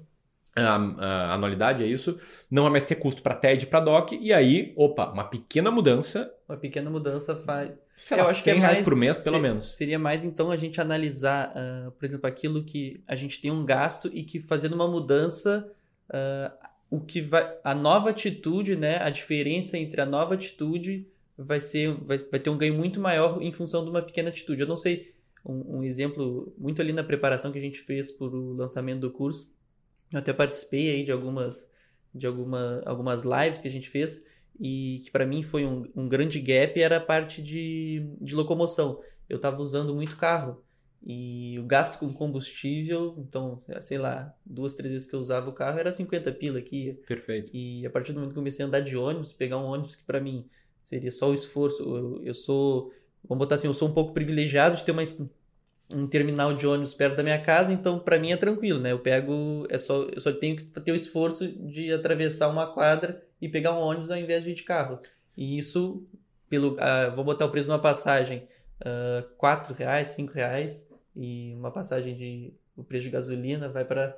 A, 0.57 0.75
a 0.75 1.35
anualidade 1.35 1.85
é 1.85 1.87
isso. 1.87 2.19
Não 2.51 2.65
vai 2.65 2.73
mais 2.73 2.85
ter 2.85 2.97
custo 2.97 3.23
para 3.23 3.35
TED 3.37 3.63
e 3.63 3.67
para 3.67 3.79
DOC. 3.79 4.19
E 4.21 4.33
aí, 4.33 4.73
opa, 4.77 5.07
uma 5.13 5.23
pequena 5.25 5.71
mudança. 5.71 6.33
Uma 6.49 6.57
pequena 6.59 6.91
mudança 6.91 7.37
faz. 7.37 7.71
Sei 7.97 8.19
Eu 8.19 8.25
lá, 8.25 8.31
acho 8.31 8.43
que 8.43 8.51
100 8.51 8.55
é 8.55 8.59
reais 8.61 8.75
mais- 8.79 8.85
por 8.85 8.97
mês, 8.97 9.19
pelo 9.19 9.37
se- 9.37 9.43
menos. 9.43 9.77
Seria 9.77 9.99
mais 10.01 10.25
então 10.25 10.51
a 10.51 10.57
gente 10.57 10.81
analisar, 10.81 11.53
ah, 11.55 11.93
por 11.97 12.05
exemplo, 12.05 12.27
aquilo 12.27 12.65
que 12.65 13.01
a 13.07 13.15
gente 13.15 13.41
tem 13.41 13.53
um 13.53 13.65
gasto 13.65 14.11
e 14.13 14.25
que 14.25 14.41
fazendo 14.41 14.73
uma 14.75 14.89
mudança, 14.89 15.71
ah, 16.13 16.53
o 16.91 17.01
que 17.01 17.21
vai, 17.21 17.55
a 17.63 17.75
nova 17.75 18.11
atitude, 18.11 18.75
né, 18.75 18.99
a 19.01 19.11
diferença 19.11 19.77
entre 19.79 20.01
a 20.01 20.07
nova 20.07 20.35
atitude 20.35 21.07
vai 21.37 21.61
ser, 21.61 21.93
vai, 22.03 22.19
vai 22.19 22.41
ter 22.41 22.51
um 22.51 22.57
ganho 22.59 22.75
muito 22.75 22.99
maior 22.99 23.41
em 23.41 23.53
função 23.53 23.85
de 23.85 23.91
uma 23.91 24.03
pequena 24.03 24.29
atitude. 24.31 24.63
Eu 24.63 24.67
não 24.69 24.77
sei 24.77 25.13
um, 25.49 25.79
um 25.79 25.83
exemplo 25.83 26.55
muito 26.59 26.81
ali 26.81 26.93
na 26.93 27.03
preparação 27.03 27.51
que 27.51 27.59
a 27.59 27.61
gente 27.61 27.81
fez 27.81 28.13
para 28.13 28.27
o 28.27 28.53
lançamento 28.53 29.01
do 29.01 29.11
curso. 29.11 29.51
Eu 30.13 30.19
até 30.19 30.33
participei 30.33 30.91
aí 30.91 31.05
de 31.05 31.13
algumas 31.13 31.67
de 32.15 32.27
alguma, 32.27 32.83
algumas 32.85 33.23
lives 33.23 33.61
que 33.61 33.69
a 33.69 33.71
gente 33.71 33.89
fez 33.89 34.25
e 34.61 35.03
que 35.05 35.11
para 35.11 35.27
mim 35.27 35.43
foi 35.43 35.65
um, 35.65 35.85
um 35.95 36.09
grande 36.09 36.41
gap 36.41 36.81
era 36.81 36.97
a 36.97 37.01
parte 37.01 37.43
de, 37.43 38.11
de 38.21 38.35
locomoção. 38.35 39.01
Eu 39.29 39.37
estava 39.37 39.61
usando 39.63 39.95
muito 39.95 40.17
carro 40.17 40.63
e 41.03 41.57
o 41.61 41.65
gasto 41.65 41.99
com 41.99 42.13
combustível, 42.13 43.15
então, 43.19 43.63
sei 43.81 43.99
lá, 43.99 44.35
duas, 44.45 44.75
três 44.75 44.93
vezes 44.93 45.09
que 45.09 45.15
eu 45.15 45.21
usava 45.21 45.49
o 45.49 45.53
carro 45.53 45.79
era 45.79 45.93
50 45.93 46.33
pila 46.33 46.59
aqui. 46.59 46.99
Perfeito. 47.07 47.51
E 47.55 47.87
a 47.87 47.91
partir 47.91 48.13
do 48.13 48.17
momento 48.17 48.33
que 48.33 48.39
eu 48.39 48.43
comecei 48.43 48.65
a 48.65 48.69
andar 48.69 48.81
de 48.81 48.97
ônibus, 48.97 49.33
pegar 49.33 49.59
um 49.59 49.67
ônibus 49.67 49.95
que 49.95 50.03
para 50.03 50.21
mim 50.21 50.45
seria 50.83 51.13
só 51.13 51.31
o 51.31 51.35
esforço, 51.35 51.83
eu, 51.83 52.23
eu 52.25 52.35
sou, 52.35 52.91
vamos 53.29 53.39
botar 53.39 53.55
assim, 53.55 53.69
eu 53.69 53.75
sou 53.75 53.89
um 53.89 53.93
pouco 53.93 54.13
privilegiado 54.13 54.77
de 54.77 54.85
ter 54.85 54.91
uma, 54.91 55.05
um 55.93 56.07
terminal 56.07 56.53
de 56.53 56.67
ônibus 56.67 56.93
perto 56.95 57.17
da 57.17 57.23
minha 57.23 57.41
casa, 57.41 57.73
então 57.73 57.99
para 57.99 58.19
mim 58.19 58.33
é 58.33 58.37
tranquilo, 58.37 58.79
né? 58.79 58.93
Eu 58.93 58.99
pego, 58.99 59.67
é 59.71 59.79
só, 59.79 60.03
eu 60.03 60.21
só 60.21 60.33
tenho 60.33 60.57
que 60.57 60.65
ter 60.65 60.93
o 60.93 60.97
esforço 60.97 61.49
de 61.49 61.93
atravessar 61.93 62.49
uma 62.49 62.67
quadra 62.67 63.23
e 63.41 63.49
pegar 63.49 63.73
um 63.73 63.81
ônibus 63.81 64.11
ao 64.11 64.19
invés 64.19 64.45
de 64.45 64.51
ir 64.51 64.55
de 64.55 64.65
carro. 64.65 65.01
E 65.37 65.57
isso, 65.57 66.07
pelo, 66.49 66.77
ah, 66.79 67.11
vou 67.15 67.25
botar 67.25 67.47
o 67.47 67.51
preço 67.51 67.69
de 67.69 67.73
uma 67.73 67.79
passagem, 67.79 68.47
quatro 69.37 69.75
reais, 69.75 70.09
cinco 70.09 70.33
reais 70.33 70.89
e 71.17 71.55
uma 71.55 71.71
passagem 71.71 72.17
de, 72.17 72.53
o 72.77 72.85
preço 72.85 73.05
de 73.05 73.11
gasolina 73.11 73.69
vai 73.69 73.85
para 73.85 74.17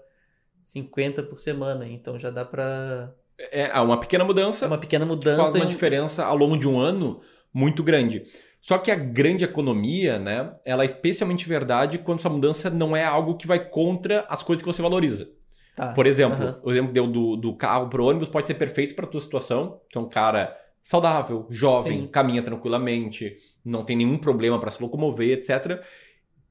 50 0.61 1.23
por 1.23 1.39
semana, 1.39 1.87
então 1.87 2.19
já 2.19 2.31
dá 2.31 2.45
para 2.45 3.15
É 3.53 3.81
uma 3.81 3.99
pequena 3.99 4.25
mudança 4.25 4.67
uma 4.67 4.77
pequena 4.79 5.07
faz 5.07 5.17
mudança. 5.17 5.59
uma 5.59 5.65
e 5.65 5.69
diferença 5.69 6.25
ao 6.25 6.37
longo 6.37 6.59
de 6.59 6.69
um 6.69 6.79
ano 6.79 7.23
muito 7.53 7.83
grande. 7.83 8.23
Só 8.61 8.77
que 8.77 8.91
a 8.91 8.97
grande 8.97 9.43
economia, 9.43 10.19
né, 10.19 10.53
ela 10.65 10.83
é 10.83 10.87
especialmente 10.87 11.49
verdade 11.49 11.99
quando 11.99 12.19
essa 12.19 12.29
mudança 12.29 12.69
não 12.69 12.95
é 12.95 13.05
algo 13.05 13.37
que 13.37 13.47
vai 13.47 13.59
contra 13.59 14.25
as 14.29 14.43
coisas 14.43 14.63
que 14.63 14.71
você 14.71 14.83
valoriza. 14.83 15.31
Tá. 15.75 15.93
Por 15.95 16.07
exemplo, 16.07 16.45
Aham. 16.45 16.61
o 16.63 16.71
exemplo 16.71 16.93
deu 16.93 17.07
do, 17.07 17.37
do 17.37 17.57
carro 17.57 17.89
pro 17.89 18.05
ônibus 18.05 18.29
pode 18.29 18.47
ser 18.47 18.55
perfeito 18.55 18.95
para 18.95 19.07
tua 19.07 19.21
situação. 19.21 19.81
Tu 19.91 19.99
é 19.99 20.03
um 20.03 20.09
cara 20.09 20.55
saudável, 20.83 21.47
jovem, 21.49 22.03
Sim. 22.03 22.07
caminha 22.09 22.43
tranquilamente, 22.43 23.37
não 23.65 23.85
tem 23.85 23.97
nenhum 23.97 24.19
problema 24.19 24.59
para 24.59 24.71
se 24.71 24.83
locomover, 24.83 25.31
etc. 25.31 25.83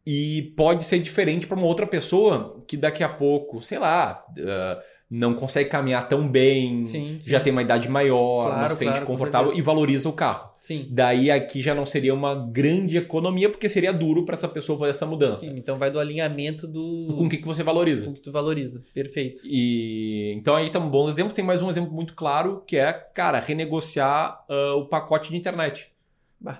E 0.05 0.53
pode 0.55 0.83
ser 0.83 0.99
diferente 0.99 1.45
para 1.45 1.57
uma 1.57 1.67
outra 1.67 1.85
pessoa 1.85 2.59
que 2.67 2.77
daqui 2.77 3.03
a 3.03 3.09
pouco, 3.09 3.61
sei 3.61 3.77
lá, 3.77 4.23
ah, 4.39 4.79
não 5.09 5.33
consegue 5.33 5.69
caminhar 5.69 6.07
tão 6.07 6.27
bem, 6.29 6.85
Sim, 6.85 7.17
sim. 7.19 7.31
já 7.31 7.39
tem 7.39 7.51
uma 7.51 7.63
idade 7.63 7.89
maior, 7.89 8.43
não 8.49 8.51
Claro, 8.57 8.71
se 8.73 8.77
sente 8.77 8.91
claro, 8.91 9.05
confortável 9.07 9.53
e 9.55 9.61
valoriza 9.61 10.07
o 10.07 10.13
carro. 10.13 10.51
Sim. 10.61 10.87
Daí 10.91 11.31
aqui 11.31 11.61
já 11.63 11.73
não 11.73 11.85
seria 11.85 12.13
uma 12.13 12.35
grande 12.35 12.97
economia, 12.97 13.49
porque 13.49 13.67
seria 13.67 13.91
duro 13.91 14.23
para 14.23 14.35
essa 14.35 14.47
pessoa 14.47 14.77
fazer 14.77 14.91
essa 14.91 15.05
mudança. 15.07 15.45
Sim, 15.45 15.57
então 15.57 15.79
vai 15.79 15.89
do 15.89 15.99
alinhamento 15.99 16.67
do 16.67 17.15
Com 17.17 17.25
o 17.25 17.29
que, 17.29 17.37
que 17.37 17.45
você 17.47 17.63
valoriza? 17.63 18.05
com 18.05 18.11
o 18.11 18.13
que 18.13 18.21
tu 18.21 18.31
valoriza. 18.31 18.83
Perfeito. 18.93 19.41
E 19.45 20.31
então 20.37 20.55
aí 20.55 20.69
tá 20.69 20.77
um 20.77 20.89
bom 20.89 21.09
exemplo. 21.09 21.33
Tem 21.33 21.43
mais 21.43 21.61
um 21.61 21.69
exemplo 21.71 21.91
muito 21.91 22.13
claro 22.13 22.61
que 22.67 22.77
é, 22.77 22.93
cara, 22.93 23.39
renegociar 23.39 24.43
ah, 24.47 24.75
o 24.75 24.85
pacote 24.85 25.31
de 25.31 25.37
internet. 25.37 25.89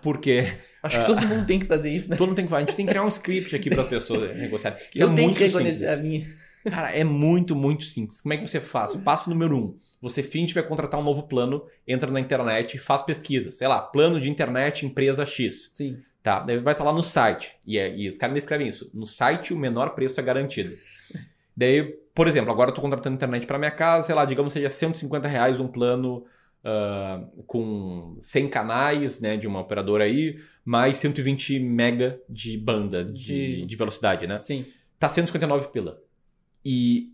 Porque 0.02 0.44
Acho 0.84 1.00
que 1.00 1.06
todo 1.06 1.26
mundo 1.26 1.46
tem 1.46 1.60
que 1.60 1.66
fazer 1.66 1.90
isso, 1.90 2.10
né? 2.10 2.18
todo 2.18 2.28
mundo 2.28 2.36
tem 2.36 2.46
que 2.46 2.54
A 2.54 2.60
gente 2.60 2.76
tem 2.76 2.86
que 2.86 2.92
criar 2.92 3.04
um 3.04 3.08
script 3.08 3.56
aqui 3.56 3.70
para 3.70 3.84
as 3.84 3.90
pessoas 3.90 4.36
negociarem. 4.38 4.78
que 4.92 5.00
Eu 5.00 5.10
é 5.10 5.16
tenho 5.16 5.34
que 5.34 5.50
simples. 5.50 5.84
a 5.84 5.96
minha. 5.98 6.26
Cara, 6.68 6.92
é 6.92 7.04
muito, 7.04 7.56
muito 7.56 7.84
simples. 7.84 8.22
Como 8.22 8.34
é 8.34 8.38
que 8.38 8.48
você 8.48 8.60
faz? 8.60 8.96
Passo 8.96 9.30
número 9.30 9.56
um. 9.56 9.78
Você 10.02 10.24
finge 10.24 10.54
vai 10.54 10.64
contratar 10.64 11.00
um 11.00 11.04
novo 11.04 11.24
plano, 11.24 11.64
entra 11.88 12.10
na 12.12 12.20
internet 12.20 12.76
e 12.76 12.80
faz 12.80 13.02
pesquisa. 13.02 13.52
Sei 13.52 13.68
lá, 13.68 13.80
plano 13.82 14.20
de 14.20 14.30
internet 14.30 14.86
empresa 14.86 15.26
X. 15.26 15.72
Sim. 15.74 15.98
Tá? 16.24 16.40
Daí 16.42 16.58
vai 16.58 16.74
estar 16.74 16.84
lá 16.84 16.92
no 16.94 17.02
site. 17.04 17.56
E, 17.66 17.78
é- 17.78 17.96
e 17.96 18.08
os 18.08 18.18
caras 18.18 18.34
me 18.34 18.40
escrevem 18.40 18.68
isso. 18.68 18.90
No 18.94 19.06
site, 19.06 19.54
o 19.54 19.58
menor 19.58 19.92
preço 19.96 20.20
é 20.20 20.24
garantido. 20.24 20.72
Daí, 21.56 21.84
por 22.14 22.28
exemplo, 22.28 22.52
agora 22.52 22.70
eu 22.70 22.74
tô 22.74 22.82
contratando 22.82 23.16
internet 23.16 23.46
para 23.46 23.58
minha 23.58 23.72
casa, 23.72 24.06
sei 24.08 24.16
lá, 24.16 24.26
digamos 24.26 24.54
seja 24.54 24.70
150 24.70 25.28
reais 25.28 25.60
um 25.60 25.68
plano 25.68 26.26
ah, 26.64 27.22
com 27.46 28.18
100 28.22 28.50
canais, 28.50 29.20
né, 29.20 29.36
de 29.38 29.48
uma 29.48 29.60
operadora 29.62 30.04
aí, 30.06 30.38
mais 30.64 30.98
120 30.98 31.60
mega 31.60 32.20
de 32.30 32.58
banda, 32.58 33.04
de, 33.04 33.14
De- 33.62 33.66
de 33.66 33.76
velocidade, 33.76 34.28
né? 34.28 34.40
Sim. 34.42 34.66
Tá 34.98 35.08
159 35.10 35.68
pila. 35.70 36.02
E 36.72 37.12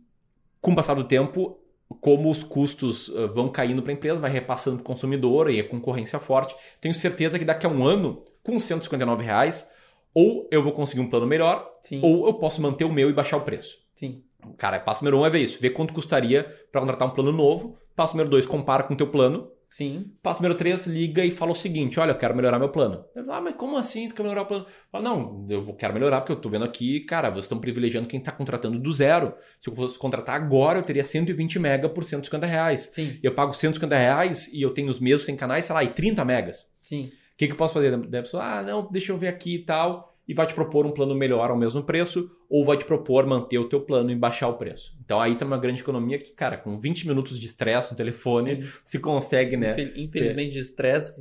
com 0.59 0.73
o 0.73 0.75
passar 0.75 0.95
do 0.95 1.05
tempo, 1.05 1.57
como 2.01 2.29
os 2.29 2.43
custos 2.43 3.09
ah, 3.15 3.27
vão 3.27 3.47
caindo 3.47 3.81
para 3.81 3.93
a 3.93 3.95
empresa, 3.95 4.19
vai 4.19 4.29
repassando 4.29 4.75
para 4.75 4.81
o 4.81 4.85
consumidor 4.85 5.49
e 5.49 5.61
a 5.61 5.63
concorrência 5.63 6.19
forte, 6.19 6.53
tenho 6.81 6.93
certeza 6.93 7.39
que 7.39 7.45
daqui 7.45 7.65
a 7.65 7.69
um 7.69 7.87
ano, 7.87 8.21
com 8.43 8.59
159 8.59 9.23
reais, 9.23 9.71
ou 10.13 10.45
eu 10.51 10.61
vou 10.61 10.73
conseguir 10.73 11.01
um 11.01 11.09
plano 11.09 11.25
melhor, 11.25 11.71
Sim. 11.81 12.01
ou 12.03 12.27
eu 12.27 12.33
posso 12.33 12.61
manter 12.61 12.83
o 12.83 12.91
meu 12.91 13.09
e 13.09 13.13
baixar 13.13 13.37
o 13.37 13.41
preço. 13.41 13.77
Sim. 13.95 14.23
Cara, 14.57 14.77
passo 14.77 15.05
número 15.05 15.21
um 15.21 15.25
é 15.25 15.29
ver 15.29 15.39
isso, 15.39 15.61
ver 15.61 15.69
quanto 15.69 15.93
custaria 15.93 16.43
para 16.69 16.81
contratar 16.81 17.07
um 17.07 17.11
plano 17.11 17.31
novo. 17.31 17.77
Passo 17.95 18.13
número 18.13 18.29
dois, 18.29 18.45
compara 18.45 18.83
com 18.83 18.93
o 18.93 18.97
teu 18.97 19.07
plano. 19.07 19.49
Sim. 19.69 20.11
Passo 20.21 20.41
número 20.41 20.55
3, 20.55 20.87
liga 20.87 21.23
e 21.23 21.31
fala 21.31 21.51
o 21.51 21.55
seguinte: 21.55 21.99
olha, 21.99 22.11
eu 22.11 22.17
quero 22.17 22.35
melhorar 22.35 22.59
meu 22.59 22.69
plano. 22.69 23.05
Falo, 23.13 23.31
ah, 23.31 23.41
mas 23.41 23.55
como 23.55 23.77
assim 23.77 24.07
tu 24.07 24.15
quer 24.15 24.23
melhorar 24.23 24.43
o 24.43 24.45
plano? 24.45 24.65
Fala, 24.91 25.03
não, 25.03 25.45
eu 25.49 25.73
quero 25.73 25.93
melhorar 25.93 26.21
porque 26.21 26.31
eu 26.31 26.37
tô 26.37 26.49
vendo 26.49 26.65
aqui, 26.65 27.01
cara, 27.01 27.29
vocês 27.29 27.45
estão 27.45 27.59
privilegiando 27.59 28.07
quem 28.07 28.19
tá 28.19 28.31
contratando 28.31 28.79
do 28.79 28.93
zero. 28.93 29.35
Se 29.59 29.69
eu 29.69 29.75
fosse 29.75 29.99
contratar 29.99 30.35
agora, 30.35 30.79
eu 30.79 30.83
teria 30.83 31.03
120 31.03 31.59
mega 31.59 31.89
por 31.89 32.03
150 32.03 32.45
reais. 32.45 32.89
Sim. 32.91 33.19
E 33.21 33.25
eu 33.25 33.33
pago 33.33 33.53
150 33.53 33.95
reais 33.95 34.47
e 34.53 34.61
eu 34.61 34.73
tenho 34.73 34.89
os 34.89 34.99
mesmos 34.99 35.25
100 35.25 35.35
canais, 35.35 35.65
sei 35.65 35.73
lá, 35.75 35.83
e 35.83 35.89
30 35.89 36.23
megas. 36.23 36.67
Sim. 36.81 37.05
O 37.05 37.37
que, 37.37 37.47
que 37.47 37.53
eu 37.53 37.57
posso 37.57 37.73
fazer? 37.73 37.97
Daí 37.97 38.19
a 38.19 38.23
pessoa, 38.23 38.43
ah, 38.43 38.63
não, 38.63 38.87
deixa 38.89 39.11
eu 39.11 39.17
ver 39.17 39.27
aqui 39.27 39.55
e 39.55 39.59
tal. 39.59 40.14
E 40.27 40.33
vai 40.33 40.47
te 40.47 40.53
propor 40.55 40.85
um 40.85 40.91
plano 40.91 41.13
melhor 41.13 41.51
ao 41.51 41.57
mesmo 41.57 41.83
preço, 41.83 42.31
ou 42.49 42.65
vai 42.65 42.75
te 42.77 42.83
propor 42.85 43.25
manter 43.27 43.59
o 43.59 43.69
teu 43.69 43.79
plano 43.81 44.09
e 44.11 44.15
baixar 44.15 44.47
o 44.47 44.55
preço. 44.55 44.97
Então 45.03 45.21
aí 45.21 45.35
tá 45.35 45.45
uma 45.45 45.57
grande 45.57 45.81
economia 45.81 46.17
que, 46.17 46.31
cara, 46.31 46.57
com 46.57 46.79
20 46.79 47.07
minutos 47.07 47.39
de 47.39 47.45
estresse 47.45 47.91
no 47.91 47.97
telefone, 47.97 48.63
Sim. 48.63 48.71
se 48.83 48.99
consegue, 48.99 49.55
né? 49.55 49.73
Infel- 49.73 49.91
Infelizmente, 50.03 50.51
de 50.53 50.59
estresse, 50.59 51.13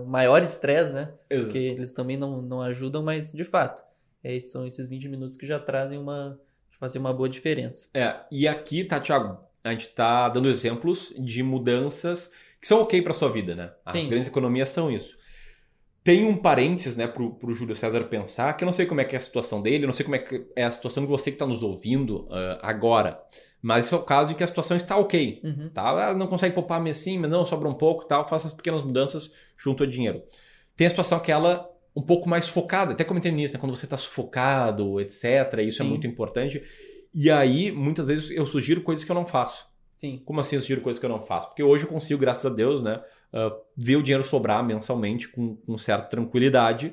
o 0.00 0.04
maior 0.06 0.42
estresse, 0.42 0.92
né? 0.92 1.12
Ex- 1.30 1.44
Porque 1.44 1.58
eles 1.58 1.92
também 1.92 2.16
não, 2.16 2.40
não 2.42 2.62
ajudam, 2.62 3.02
mas 3.02 3.32
de 3.32 3.44
fato, 3.44 3.84
é, 4.24 4.38
são 4.40 4.66
esses 4.66 4.86
20 4.88 5.08
minutos 5.08 5.36
que 5.36 5.46
já 5.46 5.58
trazem 5.58 5.98
uma. 5.98 6.38
fazer 6.80 6.98
uma 6.98 7.12
boa 7.12 7.28
diferença. 7.28 7.88
É, 7.94 8.16
e 8.30 8.48
aqui, 8.48 8.84
tá, 8.84 8.98
Thiago, 9.00 9.38
a 9.62 9.70
gente 9.70 9.88
tá 9.90 10.28
dando 10.28 10.48
exemplos 10.48 11.14
de 11.18 11.42
mudanças 11.42 12.32
que 12.60 12.66
são 12.66 12.80
ok 12.80 13.00
pra 13.02 13.12
sua 13.14 13.30
vida, 13.30 13.54
né? 13.54 13.70
As 13.84 13.92
Sim. 13.92 14.08
grandes 14.08 14.28
economias 14.28 14.70
são 14.70 14.90
isso. 14.90 15.16
Tem 16.06 16.24
um 16.24 16.36
parênteses, 16.36 16.94
né, 16.94 17.08
pro, 17.08 17.34
pro 17.34 17.52
Júlio 17.52 17.74
César 17.74 18.04
pensar, 18.04 18.52
que 18.56 18.62
eu 18.62 18.66
não 18.66 18.72
sei 18.72 18.86
como 18.86 19.00
é 19.00 19.04
que 19.04 19.16
é 19.16 19.18
a 19.18 19.20
situação 19.20 19.60
dele, 19.60 19.82
eu 19.82 19.88
não 19.88 19.92
sei 19.92 20.04
como 20.04 20.14
é 20.14 20.20
que 20.20 20.46
é 20.54 20.62
a 20.62 20.70
situação 20.70 21.02
de 21.02 21.08
você 21.08 21.32
que 21.32 21.36
tá 21.36 21.44
nos 21.44 21.64
ouvindo 21.64 22.28
ah, 22.30 22.60
agora, 22.62 23.20
mas 23.60 23.86
esse 23.86 23.94
é 23.94 23.96
o 23.96 24.02
caso 24.02 24.30
em 24.30 24.36
que 24.36 24.44
a 24.44 24.46
situação 24.46 24.76
está 24.76 24.96
ok, 24.96 25.40
Uhum. 25.42 25.68
tá? 25.68 26.14
Não 26.14 26.28
consegue 26.28 26.54
poupar 26.54 26.80
assim, 26.86 27.18
mas 27.18 27.28
não, 27.28 27.44
sobra 27.44 27.68
um 27.68 27.74
pouco 27.74 28.04
e 28.04 28.06
tal, 28.06 28.24
faça 28.24 28.46
as 28.46 28.52
pequenas 28.52 28.82
mudanças 28.82 29.32
junto 29.58 29.82
a 29.82 29.86
dinheiro. 29.86 30.22
Tem 30.76 30.86
a 30.86 30.90
situação 30.90 31.18
que 31.18 31.32
ela 31.32 31.68
um 31.96 32.02
pouco 32.02 32.28
mais 32.28 32.46
focada, 32.46 32.92
até 32.92 33.02
comentei 33.02 33.32
nisso, 33.32 33.54
né? 33.54 33.58
quando 33.60 33.74
você 33.74 33.86
está 33.86 33.96
sufocado, 33.96 35.00
etc. 35.00 35.24
Isso 35.66 35.82
é 35.82 35.84
Sim. 35.84 35.88
muito 35.88 36.06
importante. 36.06 36.62
E 37.12 37.30
aí, 37.30 37.72
muitas 37.72 38.06
vezes, 38.06 38.30
eu 38.30 38.46
sugiro 38.46 38.82
coisas 38.82 39.04
que 39.04 39.10
eu 39.10 39.14
não 39.14 39.26
faço. 39.26 39.66
Sim. 39.98 40.20
Como 40.24 40.38
assim 40.38 40.56
eu 40.56 40.60
sugiro 40.60 40.82
coisas 40.82 41.00
que 41.00 41.06
eu 41.06 41.10
não 41.10 41.22
faço? 41.22 41.48
Porque 41.48 41.62
hoje 41.62 41.84
eu 41.84 41.88
consigo, 41.88 42.20
graças 42.20 42.44
a 42.44 42.54
Deus, 42.54 42.82
né, 42.82 43.02
ah, 43.32 43.50
ver 43.76 43.96
o 43.96 44.02
dinheiro 44.02 44.24
sobrar 44.24 44.64
mensalmente 44.64 45.28
com, 45.28 45.56
com 45.56 45.78
certa 45.78 46.08
tranquilidade. 46.08 46.92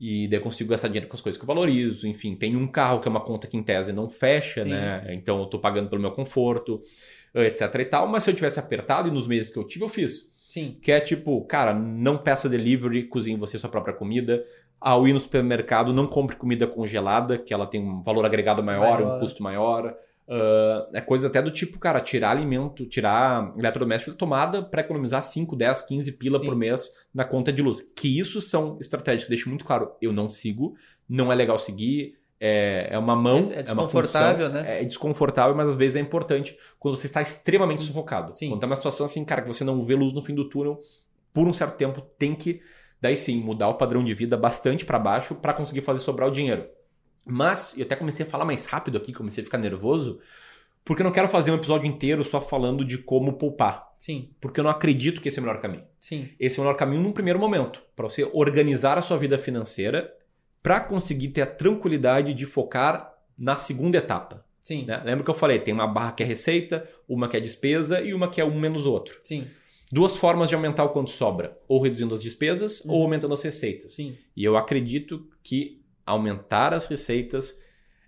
E 0.00 0.28
daí 0.28 0.38
eu 0.38 0.42
consigo 0.42 0.70
gastar 0.70 0.88
dinheiro 0.88 1.06
com 1.08 1.16
as 1.16 1.20
coisas 1.22 1.38
que 1.38 1.44
eu 1.44 1.46
valorizo. 1.46 2.06
Enfim, 2.06 2.34
tem 2.34 2.56
um 2.56 2.66
carro 2.66 3.00
que 3.00 3.08
é 3.08 3.10
uma 3.10 3.20
conta 3.20 3.46
que 3.46 3.56
em 3.56 3.62
tese 3.62 3.92
não 3.92 4.10
fecha, 4.10 4.62
Sim. 4.62 4.70
né? 4.70 5.06
Então 5.10 5.38
eu 5.38 5.46
tô 5.46 5.58
pagando 5.58 5.88
pelo 5.88 6.02
meu 6.02 6.10
conforto, 6.10 6.80
ah, 7.34 7.42
etc 7.44 7.74
e 7.80 7.84
tal. 7.84 8.08
Mas 8.08 8.24
se 8.24 8.30
eu 8.30 8.34
tivesse 8.34 8.58
apertado 8.58 9.08
e 9.08 9.10
nos 9.10 9.26
meses 9.26 9.52
que 9.52 9.58
eu 9.58 9.64
tive, 9.64 9.84
eu 9.84 9.88
fiz. 9.88 10.32
Sim. 10.48 10.76
Que 10.80 10.92
é 10.92 11.00
tipo, 11.00 11.44
cara, 11.46 11.72
não 11.74 12.18
peça 12.18 12.48
delivery, 12.48 13.04
cozinhe 13.04 13.36
você 13.36 13.56
sua 13.58 13.70
própria 13.70 13.94
comida. 13.94 14.44
Ao 14.80 15.08
ir 15.08 15.12
no 15.12 15.20
supermercado, 15.20 15.92
não 15.92 16.06
compre 16.06 16.36
comida 16.36 16.66
congelada, 16.66 17.38
que 17.38 17.54
ela 17.54 17.66
tem 17.66 17.80
um 17.80 18.02
valor 18.02 18.26
agregado 18.26 18.62
maior, 18.62 19.00
Maior. 19.00 19.16
um 19.16 19.20
custo 19.20 19.42
maior. 19.42 19.96
Ah, 20.28 20.86
é 20.94 21.00
coisa 21.00 21.26
até 21.26 21.42
do 21.42 21.50
tipo, 21.50 21.78
cara, 21.78 22.00
tirar 22.00 22.30
alimento, 22.30 22.86
tirar 22.86 23.50
eletrodoméstico 23.58 24.12
da 24.12 24.16
tomada 24.16 24.62
para 24.62 24.80
economizar 24.80 25.22
5, 25.22 25.54
10, 25.54 25.82
15 25.82 26.12
pila 26.12 26.38
Sim. 26.38 26.46
por 26.46 26.56
mês 26.56 26.88
na 27.12 27.24
conta 27.24 27.52
de 27.52 27.60
luz. 27.62 27.80
Que 27.94 28.18
isso 28.18 28.40
são 28.40 28.78
estratégias 28.80 29.24
que 29.24 29.28
deixam 29.28 29.50
muito 29.50 29.64
claro, 29.64 29.92
eu 30.00 30.12
não 30.12 30.30
sigo, 30.30 30.74
não 31.08 31.30
é 31.30 31.34
legal 31.34 31.58
seguir, 31.58 32.14
é, 32.40 32.88
é 32.90 32.98
uma 32.98 33.14
mão, 33.14 33.46
É- 33.50 33.52
é 33.52 33.56
uma 33.56 33.62
desconfortável, 33.62 34.46
função, 34.48 34.62
né? 34.62 34.80
É 34.80 34.84
desconfortável, 34.84 35.54
mas 35.54 35.68
às 35.68 35.76
vezes 35.76 35.96
é 35.96 36.00
importante 36.00 36.56
quando 36.78 36.96
você 36.96 37.06
está 37.06 37.20
extremamente 37.22 37.82
sufocado. 37.82 38.34
Sim. 38.36 38.48
Quando 38.48 38.60
tá 38.60 38.66
uma 38.66 38.76
situação 38.76 39.06
assim, 39.06 39.24
cara, 39.24 39.42
que 39.42 39.48
você 39.48 39.62
não 39.64 39.82
vê 39.82 39.94
luz 39.94 40.12
no 40.12 40.22
fim 40.22 40.34
do 40.34 40.48
túnel, 40.48 40.80
por 41.32 41.46
um 41.46 41.52
certo 41.52 41.76
tempo 41.76 42.00
tem 42.18 42.34
que, 42.34 42.60
daí 43.00 43.16
sim, 43.16 43.40
mudar 43.40 43.68
o 43.68 43.74
padrão 43.74 44.02
de 44.04 44.14
vida 44.14 44.36
bastante 44.36 44.84
para 44.86 44.98
baixo 44.98 45.34
para 45.34 45.52
conseguir 45.52 45.82
fazer 45.82 45.98
sobrar 46.00 46.28
o 46.28 46.32
dinheiro. 46.32 46.66
Mas, 47.26 47.74
eu 47.76 47.84
até 47.84 47.96
comecei 47.96 48.24
a 48.26 48.28
falar 48.28 48.44
mais 48.44 48.64
rápido 48.66 48.96
aqui, 48.98 49.12
comecei 49.12 49.42
a 49.42 49.44
ficar 49.44 49.58
nervoso, 49.58 50.20
porque 50.84 51.02
eu 51.02 51.04
não 51.04 51.12
quero 51.12 51.28
fazer 51.28 51.50
um 51.50 51.54
episódio 51.56 51.86
inteiro 51.88 52.22
só 52.24 52.40
falando 52.40 52.84
de 52.84 52.98
como 52.98 53.34
poupar. 53.34 53.92
Sim. 53.98 54.28
Porque 54.40 54.60
eu 54.60 54.64
não 54.64 54.70
acredito 54.70 55.20
que 55.20 55.28
esse 55.28 55.38
é 55.38 55.42
o 55.42 55.44
melhor 55.46 55.60
caminho. 55.60 55.84
Sim. 55.98 56.28
Esse 56.38 56.58
é 56.58 56.62
o 56.62 56.64
melhor 56.64 56.76
caminho 56.76 57.02
num 57.02 57.12
primeiro 57.12 57.38
momento, 57.38 57.82
para 57.96 58.08
você 58.08 58.28
organizar 58.34 58.98
a 58.98 59.02
sua 59.02 59.16
vida 59.16 59.38
financeira 59.38 60.12
para 60.62 60.80
conseguir 60.80 61.28
ter 61.28 61.42
a 61.42 61.46
tranquilidade 61.46 62.34
de 62.34 62.44
focar 62.46 63.14
na 63.36 63.56
segunda 63.56 63.98
etapa. 63.98 64.44
Sim. 64.62 64.84
né? 64.86 65.02
Lembra 65.04 65.22
que 65.24 65.30
eu 65.30 65.34
falei, 65.34 65.58
tem 65.58 65.74
uma 65.74 65.86
barra 65.86 66.12
que 66.12 66.22
é 66.22 66.26
receita, 66.26 66.88
uma 67.06 67.28
que 67.28 67.36
é 67.36 67.40
despesa 67.40 68.00
e 68.00 68.14
uma 68.14 68.28
que 68.30 68.40
é 68.40 68.44
um 68.44 68.58
menos 68.58 68.86
outro. 68.86 69.18
Sim. 69.22 69.46
Duas 69.92 70.16
formas 70.16 70.48
de 70.48 70.54
aumentar 70.54 70.84
o 70.84 70.88
quanto 70.88 71.10
sobra, 71.10 71.54
ou 71.68 71.82
reduzindo 71.82 72.14
as 72.14 72.22
despesas 72.22 72.80
Uhum. 72.80 72.92
ou 72.94 73.02
aumentando 73.02 73.34
as 73.34 73.42
receitas. 73.42 73.92
Sim. 73.92 74.16
E 74.34 74.42
eu 74.42 74.56
acredito 74.56 75.26
que 75.42 75.82
aumentar 76.06 76.72
as 76.74 76.86
receitas 76.86 77.58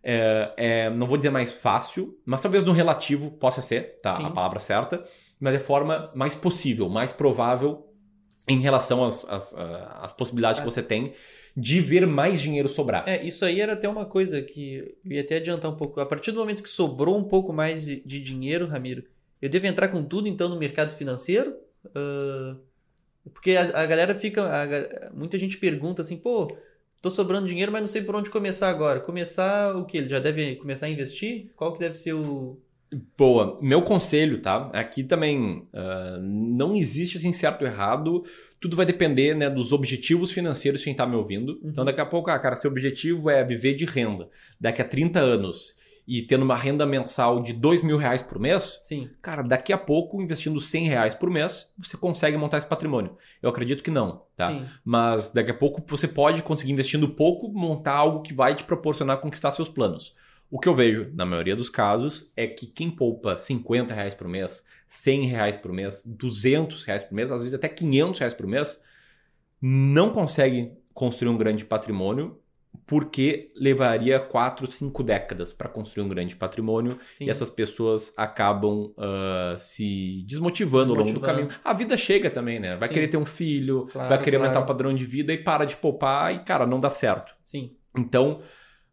é, 0.08 0.52
é, 0.56 0.90
não 0.90 1.06
vou 1.06 1.16
dizer 1.16 1.30
mais 1.30 1.50
fácil, 1.50 2.16
mas 2.24 2.40
talvez 2.40 2.62
no 2.62 2.70
relativo 2.72 3.30
possa 3.32 3.60
ser, 3.60 3.98
tá? 4.00 4.16
Sim. 4.16 4.26
A 4.26 4.30
palavra 4.30 4.60
certa, 4.60 5.02
mas 5.40 5.54
é 5.54 5.56
a 5.56 5.60
forma 5.60 6.12
mais 6.14 6.36
possível, 6.36 6.88
mais 6.88 7.12
provável 7.12 7.92
em 8.46 8.60
relação 8.60 9.04
às, 9.04 9.28
às, 9.28 9.52
às 9.54 10.12
possibilidades 10.12 10.60
que 10.60 10.66
Ah. 10.66 10.70
você 10.70 10.80
tem 10.80 11.12
de 11.56 11.80
ver 11.80 12.06
mais 12.06 12.40
dinheiro 12.40 12.68
sobrar. 12.68 13.02
É, 13.08 13.24
isso 13.24 13.44
aí 13.44 13.60
era 13.60 13.72
até 13.72 13.88
uma 13.88 14.04
coisa 14.04 14.40
que 14.42 14.96
eu 15.04 15.12
ia 15.12 15.22
até 15.22 15.36
adiantar 15.38 15.72
um 15.72 15.76
pouco. 15.76 16.00
A 16.00 16.06
partir 16.06 16.30
do 16.30 16.38
momento 16.38 16.62
que 16.62 16.68
sobrou 16.68 17.18
um 17.18 17.24
pouco 17.24 17.52
mais 17.52 17.84
de, 17.84 18.00
de 18.06 18.20
dinheiro, 18.20 18.66
Ramiro, 18.66 19.02
eu 19.42 19.48
devo 19.48 19.66
entrar 19.66 19.88
com 19.88 20.04
tudo 20.04 20.28
então 20.28 20.48
no 20.48 20.56
mercado 20.56 20.94
financeiro? 20.94 21.56
Ah, 21.94 22.56
porque 23.34 23.56
a, 23.56 23.80
a 23.80 23.86
galera 23.86 24.14
fica. 24.14 24.42
a 24.44 25.10
muita 25.12 25.36
gente 25.38 25.58
pergunta 25.58 26.02
assim, 26.02 26.16
pô, 26.16 26.56
tô 27.06 27.10
sobrando 27.10 27.46
dinheiro, 27.46 27.70
mas 27.70 27.82
não 27.82 27.88
sei 27.88 28.02
por 28.02 28.16
onde 28.16 28.30
começar 28.30 28.68
agora. 28.68 28.98
Começar 28.98 29.76
o 29.76 29.84
quê? 29.84 29.98
Ele 29.98 30.08
já 30.08 30.18
deve 30.18 30.56
começar 30.56 30.86
a 30.86 30.88
investir? 30.88 31.52
Qual 31.54 31.72
que 31.72 31.78
deve 31.78 31.94
ser 31.94 32.14
o. 32.14 32.58
Boa. 33.16 33.58
Meu 33.62 33.82
conselho, 33.82 34.40
tá? 34.40 34.70
Aqui 34.72 35.04
também 35.04 35.62
ah, 35.72 36.18
não 36.20 36.74
existe 36.74 37.16
assim 37.16 37.32
certo 37.32 37.62
ou 37.62 37.68
errado. 37.68 38.24
Tudo 38.60 38.76
vai 38.76 38.84
depender 38.84 39.34
né, 39.34 39.48
dos 39.48 39.72
objetivos 39.72 40.32
financeiros 40.32 40.80
de 40.80 40.86
quem 40.86 40.94
tá 40.94 41.06
me 41.06 41.14
ouvindo. 41.14 41.60
Então, 41.62 41.84
daqui 41.84 42.00
a 42.00 42.06
pouco, 42.06 42.30
ah, 42.30 42.38
cara, 42.38 42.56
seu 42.56 42.70
objetivo 42.70 43.30
é 43.30 43.44
viver 43.44 43.74
de 43.74 43.84
renda 43.84 44.28
daqui 44.60 44.82
a 44.82 44.84
30 44.84 45.20
anos 45.20 45.74
e 46.06 46.22
tendo 46.22 46.44
uma 46.44 46.54
renda 46.54 46.86
mensal 46.86 47.40
de 47.40 47.52
2 47.52 47.82
mil 47.82 47.96
reais 47.96 48.22
por 48.22 48.38
mês, 48.38 48.80
Sim. 48.84 49.10
cara, 49.20 49.42
daqui 49.42 49.72
a 49.72 49.78
pouco, 49.78 50.22
investindo 50.22 50.60
100 50.60 50.88
reais 50.88 51.14
por 51.14 51.28
mês, 51.28 51.72
você 51.76 51.96
consegue 51.96 52.36
montar 52.36 52.58
esse 52.58 52.66
patrimônio. 52.66 53.16
Eu 53.42 53.50
acredito 53.50 53.82
que 53.82 53.90
não, 53.90 54.22
tá? 54.36 54.50
Sim. 54.50 54.64
Mas 54.84 55.30
daqui 55.30 55.50
a 55.50 55.54
pouco 55.54 55.82
você 55.86 56.06
pode 56.06 56.42
conseguir 56.42 56.72
investindo 56.72 57.08
pouco, 57.08 57.48
montar 57.48 57.94
algo 57.94 58.22
que 58.22 58.32
vai 58.32 58.54
te 58.54 58.62
proporcionar 58.62 59.20
conquistar 59.20 59.50
seus 59.50 59.68
planos. 59.68 60.14
O 60.48 60.60
que 60.60 60.68
eu 60.68 60.74
vejo, 60.74 61.10
na 61.12 61.26
maioria 61.26 61.56
dos 61.56 61.68
casos, 61.68 62.30
é 62.36 62.46
que 62.46 62.66
quem 62.66 62.88
poupa 62.88 63.36
50 63.36 63.92
reais 63.92 64.14
por 64.14 64.28
mês, 64.28 64.64
100 64.86 65.26
reais 65.26 65.56
por 65.56 65.72
mês, 65.72 66.04
200 66.06 66.84
reais 66.84 67.02
por 67.02 67.14
mês, 67.14 67.32
às 67.32 67.42
vezes 67.42 67.54
até 67.54 67.68
500 67.68 68.20
reais 68.20 68.34
por 68.34 68.46
mês, 68.46 68.80
não 69.60 70.10
consegue 70.10 70.72
construir 70.94 71.30
um 71.30 71.36
grande 71.36 71.64
patrimônio 71.64 72.40
porque 72.86 73.50
levaria 73.56 74.20
4, 74.20 74.66
5 74.66 75.02
décadas 75.02 75.52
para 75.52 75.68
construir 75.68 76.04
um 76.04 76.08
grande 76.08 76.36
patrimônio 76.36 76.98
Sim. 77.10 77.24
e 77.24 77.30
essas 77.30 77.50
pessoas 77.50 78.12
acabam 78.16 78.92
ah, 78.96 79.56
se 79.58 80.24
desmotivando, 80.28 80.92
ao 80.92 80.98
longo 80.98 81.10
do 81.10 81.20
Desmotivando. 81.20 81.48
caminho. 81.48 81.60
A 81.64 81.72
vida 81.72 81.96
chega 81.96 82.30
também, 82.30 82.60
né? 82.60 82.76
Vai 82.76 82.88
Sim. 82.88 82.94
querer 82.94 83.08
ter 83.08 83.16
um 83.16 83.26
filho, 83.26 83.86
Claro, 83.90 84.08
vai 84.08 84.18
querer 84.22 84.36
claro. 84.36 84.44
aumentar 84.52 84.64
o 84.64 84.66
padrão 84.66 84.94
de 84.94 85.04
vida 85.04 85.32
e 85.32 85.38
para 85.38 85.64
de 85.64 85.76
poupar 85.76 86.32
e, 86.34 86.38
cara, 86.40 86.64
não 86.64 86.78
dá 86.80 86.88
certo. 86.90 87.34
Sim. 87.42 87.72
Então, 87.98 88.40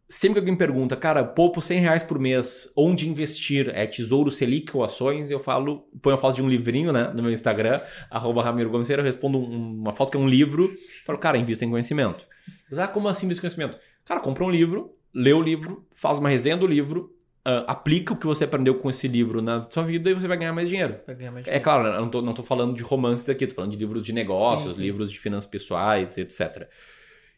sempre 0.08 0.34
que 0.34 0.38
alguém 0.40 0.56
pergunta, 0.56 0.96
cara, 0.96 1.22
poupo 1.24 1.60
100 1.60 1.78
reais 1.80 2.02
por 2.02 2.18
mês, 2.18 2.72
onde 2.76 3.08
investir? 3.08 3.70
É 3.74 3.86
Tesouro 3.86 4.30
Selic 4.30 4.76
ou 4.76 4.82
ações? 4.82 5.30
Eu 5.30 5.38
falo, 5.38 5.86
ponho 6.02 6.16
a 6.16 6.18
foto 6.18 6.34
de 6.34 6.42
um 6.42 6.48
livrinho, 6.48 6.92
né, 6.92 7.12
no 7.14 7.22
meu 7.22 7.30
Instagram, 7.30 7.80
arroba 8.10 8.42
Ramiro 8.42 8.70
Gomes 8.70 8.90
eu 8.90 9.02
respondo 9.04 9.38
um- 9.38 9.74
uma 9.82 9.92
foto 9.92 10.10
que 10.10 10.16
é 10.16 10.20
um 10.20 10.28
livro, 10.28 10.74
falo, 11.06 11.18
cara, 11.18 11.38
invista 11.38 11.64
em 11.64 11.70
conhecimento. 11.70 12.26
Mas, 12.70 12.78
ah, 12.78 12.88
como 12.88 13.08
assim 13.08 13.26
invista 13.26 13.40
em 13.46 13.50
conhecimento? 13.50 13.78
Cara, 14.04 14.20
compra 14.20 14.44
um 14.44 14.50
livro, 14.50 14.94
lê 15.14 15.32
o 15.32 15.42
livro, 15.42 15.86
faz 15.94 16.18
uma 16.18 16.28
resenha 16.28 16.56
do 16.56 16.66
livro, 16.66 17.12
ah, 17.44 17.64
aplica 17.68 18.12
o 18.12 18.16
que 18.16 18.26
você 18.26 18.44
aprendeu 18.44 18.74
com 18.76 18.88
esse 18.90 19.06
livro 19.06 19.42
na 19.42 19.66
sua 19.70 19.82
vida 19.82 20.10
e 20.10 20.14
você 20.14 20.26
vai 20.26 20.36
ganhar 20.36 20.52
mais 20.52 20.68
dinheiro. 20.68 20.94
Pra 21.04 21.14
ganhar 21.14 21.30
mais 21.32 21.42
É 21.46 21.50
dinheiro. 21.50 21.64
claro, 21.64 21.86
eu 21.86 22.00
não 22.00 22.08
tô, 22.10 22.22
não 22.22 22.32
tô 22.34 22.42
falando 22.42 22.74
de 22.74 22.82
romances 22.82 23.28
aqui, 23.28 23.46
tô 23.46 23.54
falando 23.54 23.70
de 23.72 23.76
livros 23.76 24.02
de 24.04 24.12
negócios, 24.12 24.74
Sim, 24.74 24.80
sim. 24.80 24.86
livros 24.86 25.12
de 25.12 25.18
finanças 25.18 25.48
pessoais, 25.48 26.16
etc. 26.18 26.68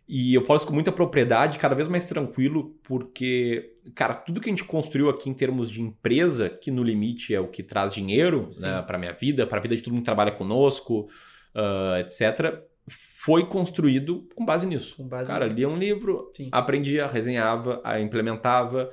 E 0.08 0.34
eu 0.34 0.44
falo 0.44 0.56
isso 0.58 0.66
com 0.68 0.72
muita 0.72 0.92
propriedade, 0.92 1.58
cada 1.58 1.74
vez 1.74 1.88
mais 1.88 2.04
tranquilo, 2.04 2.76
porque, 2.84 3.74
cara, 3.92 4.14
tudo 4.14 4.40
que 4.40 4.48
a 4.48 4.52
gente 4.52 4.62
construiu 4.62 5.08
aqui 5.10 5.28
em 5.28 5.34
termos 5.34 5.68
de 5.68 5.82
empresa, 5.82 6.48
que 6.48 6.70
no 6.70 6.84
limite 6.84 7.34
é 7.34 7.40
o 7.40 7.48
que 7.48 7.60
traz 7.60 7.92
dinheiro 7.92 8.48
Sim. 8.52 8.62
né, 8.62 8.82
para 8.82 8.98
minha 8.98 9.12
vida, 9.12 9.44
para 9.48 9.58
a 9.58 9.60
vida 9.60 9.74
de 9.74 9.82
todo 9.82 9.92
mundo 9.92 10.02
que 10.02 10.06
trabalha 10.06 10.30
conosco, 10.30 11.08
ah, 11.52 11.96
etc., 11.98 12.60
foi 12.88 13.46
construído 13.46 14.28
com 14.34 14.44
base 14.44 14.66
nisso. 14.66 14.96
Com 14.96 15.08
base 15.08 15.28
Cara, 15.28 15.46
lia 15.46 15.68
um 15.68 15.76
livro, 15.76 16.30
Sim. 16.32 16.48
aprendia, 16.52 17.06
resenhava, 17.06 17.82
implementava. 18.00 18.90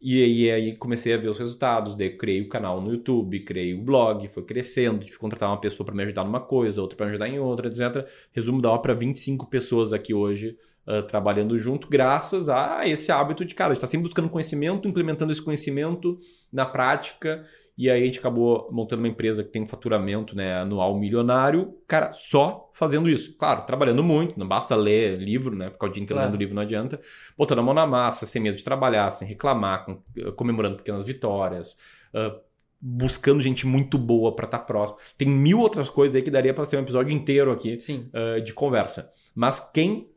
E 0.00 0.22
aí, 0.22 0.50
aí 0.50 0.76
comecei 0.76 1.14
a 1.14 1.16
ver 1.16 1.28
os 1.28 1.38
resultados. 1.38 1.94
Daí 1.94 2.16
criei 2.16 2.42
o 2.42 2.48
canal 2.48 2.80
no 2.80 2.92
YouTube, 2.92 3.40
criei 3.40 3.74
o 3.74 3.82
blog, 3.82 4.26
foi 4.28 4.44
crescendo. 4.44 5.00
Tive 5.00 5.12
que 5.12 5.18
contratar 5.18 5.48
uma 5.48 5.60
pessoa 5.60 5.84
para 5.84 5.94
me 5.94 6.02
ajudar 6.02 6.24
numa 6.24 6.40
coisa, 6.40 6.80
outra 6.80 6.96
para 6.96 7.06
me 7.06 7.12
ajudar 7.12 7.28
em 7.28 7.38
outra, 7.38 7.68
etc. 7.68 8.08
Resumo, 8.32 8.60
dá 8.60 8.76
para 8.78 8.94
25 8.94 9.48
pessoas 9.48 9.92
aqui 9.92 10.12
hoje 10.12 10.56
ah, 10.84 11.00
trabalhando 11.00 11.56
junto, 11.60 11.88
graças 11.88 12.48
a 12.48 12.86
esse 12.88 13.12
hábito 13.12 13.44
de, 13.44 13.54
cara, 13.54 13.70
a 13.70 13.74
gente 13.74 13.80
tá 13.80 13.86
sempre 13.86 14.04
buscando 14.04 14.28
conhecimento, 14.28 14.88
implementando 14.88 15.30
esse 15.30 15.40
conhecimento 15.40 16.18
na 16.52 16.66
prática. 16.66 17.44
E 17.82 17.90
aí 17.90 18.02
a 18.02 18.04
gente 18.06 18.20
acabou 18.20 18.68
montando 18.70 19.02
uma 19.02 19.08
empresa 19.08 19.42
que 19.42 19.50
tem 19.50 19.62
um 19.62 19.66
faturamento 19.66 20.36
né, 20.36 20.54
anual 20.58 20.96
milionário, 20.96 21.74
cara, 21.88 22.12
só 22.12 22.70
fazendo 22.72 23.08
isso. 23.10 23.36
Claro, 23.36 23.66
trabalhando 23.66 24.04
muito, 24.04 24.38
não 24.38 24.46
basta 24.46 24.76
ler 24.76 25.18
livro, 25.18 25.56
né? 25.56 25.68
Ficar 25.70 25.86
o 25.86 25.90
dia 25.90 26.00
inteiro 26.02 26.18
Claro. 26.20 26.30
lendo 26.30 26.38
livro 26.38 26.54
não 26.54 26.62
adianta. 26.62 27.00
Botando 27.36 27.58
a 27.58 27.62
mão 27.62 27.74
na 27.74 27.84
massa, 27.86 28.24
sem 28.26 28.40
medo 28.40 28.56
de 28.56 28.62
trabalhar, 28.62 29.10
sem 29.10 29.26
reclamar, 29.26 29.84
com- 29.84 30.00
comemorando 30.36 30.76
pequenas 30.76 31.04
vitórias, 31.04 31.74
ah, 32.14 32.36
buscando 32.80 33.40
gente 33.40 33.66
muito 33.66 33.98
boa 33.98 34.34
pra 34.36 34.44
estar 34.44 34.60
próximo. 34.60 34.98
Tem 35.18 35.28
mil 35.28 35.58
outras 35.58 35.90
coisas 35.90 36.14
aí 36.14 36.22
que 36.22 36.30
daria 36.30 36.54
pra 36.54 36.64
ser 36.64 36.76
um 36.76 36.82
episódio 36.82 37.12
inteiro 37.12 37.50
aqui 37.50 37.80
Sim. 37.80 38.08
ah, 38.12 38.38
de 38.38 38.52
conversa. 38.54 39.10
Mas 39.34 39.58
quem 39.74 40.08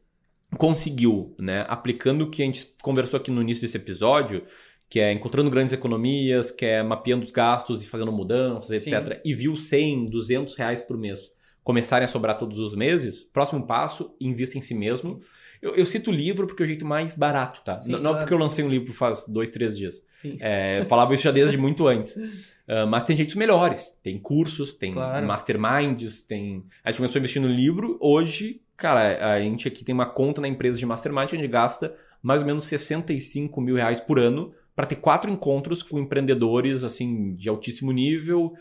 conseguiu, 0.58 1.36
né, 1.40 1.66
aplicando 1.68 2.22
o 2.24 2.30
que 2.30 2.42
a 2.42 2.46
gente 2.46 2.74
conversou 2.82 3.18
aqui 3.18 3.32
no 3.32 3.42
início 3.42 3.62
desse 3.64 3.78
episódio, 3.78 4.44
que 4.90 5.00
é 5.00 5.12
encontrando 5.12 5.50
grandes 5.50 5.74
economias, 5.74 6.52
que 6.52 6.66
é 6.66 6.84
mapeando 6.84 7.26
os 7.26 7.32
gastos 7.32 7.84
e 7.84 7.88
fazendo 7.88 8.12
mudanças, 8.12 8.72
etc., 8.72 9.20
e 9.26 9.34
viu 9.34 9.56
100, 9.56 10.06
200 10.06 10.56
reais 10.56 10.82
por 10.82 10.98
mês 10.98 11.36
começarem 11.66 12.06
a 12.06 12.08
sobrar 12.08 12.38
todos 12.38 12.60
os 12.60 12.76
meses, 12.76 13.24
próximo 13.24 13.66
passo, 13.66 14.16
invista 14.22 14.56
em 14.56 14.62
si 14.62 14.76
mesmo. 14.76 15.20
Eu, 15.60 15.74
eu 15.76 15.84
cito 15.84 16.12
o 16.12 16.14
livro 16.14 16.46
porque 16.46 16.62
é 16.62 16.66
o 16.66 16.68
jeito 16.68 16.86
mais 16.86 17.16
barato, 17.16 17.62
tá? 17.66 17.82
Sim, 17.82 17.94
não 17.94 18.02
claro. 18.02 18.18
porque 18.20 18.34
eu 18.36 18.38
lancei 18.38 18.64
um 18.64 18.70
livro 18.70 18.94
faz 18.94 19.26
dois, 19.28 19.50
três 19.50 19.76
dias. 19.76 20.06
Sim. 20.14 20.38
É, 20.40 20.82
eu 20.82 20.86
falava 20.86 21.16
isso 21.16 21.24
já 21.24 21.32
desde 21.32 21.58
muito 21.58 21.88
antes. 21.88 22.16
Ah, 22.68 22.84
mas 22.88 23.04
tem 23.04 23.16
jeitos 23.16 23.36
melhores. 23.36 23.96
Tem 24.02 24.18
cursos, 24.18 24.74
tem 24.74 24.92
Claro. 24.92 25.24
masterminds, 25.28 26.24
tem. 26.24 26.64
A 26.84 26.90
gente 26.90 26.98
começou 26.98 27.20
a 27.20 27.22
investir 27.22 27.40
no 27.40 27.48
livro. 27.48 27.96
Hoje, 28.02 28.60
cara, 28.76 29.34
a 29.34 29.40
gente 29.40 29.68
aqui 29.68 29.86
tem 29.86 29.94
uma 29.94 30.08
conta 30.08 30.42
na 30.42 30.48
empresa 30.48 30.76
de 30.76 30.84
mastermind, 30.84 31.26
a 31.32 31.36
gente 31.36 31.48
gasta 31.48 31.94
mais 32.24 32.40
ou 32.42 32.48
menos 32.48 32.64
65 32.64 33.62
mil 33.62 33.76
reais 33.76 34.02
por 34.02 34.18
ano 34.18 34.52
para 34.76 34.86
ter 34.86 34.96
quatro 34.98 35.32
encontros 35.32 35.82
com 35.82 35.98
empreendedores, 36.00 36.84
assim, 36.84 37.34
de 37.34 37.48
altíssimo 37.50 37.92
nível. 37.92 38.54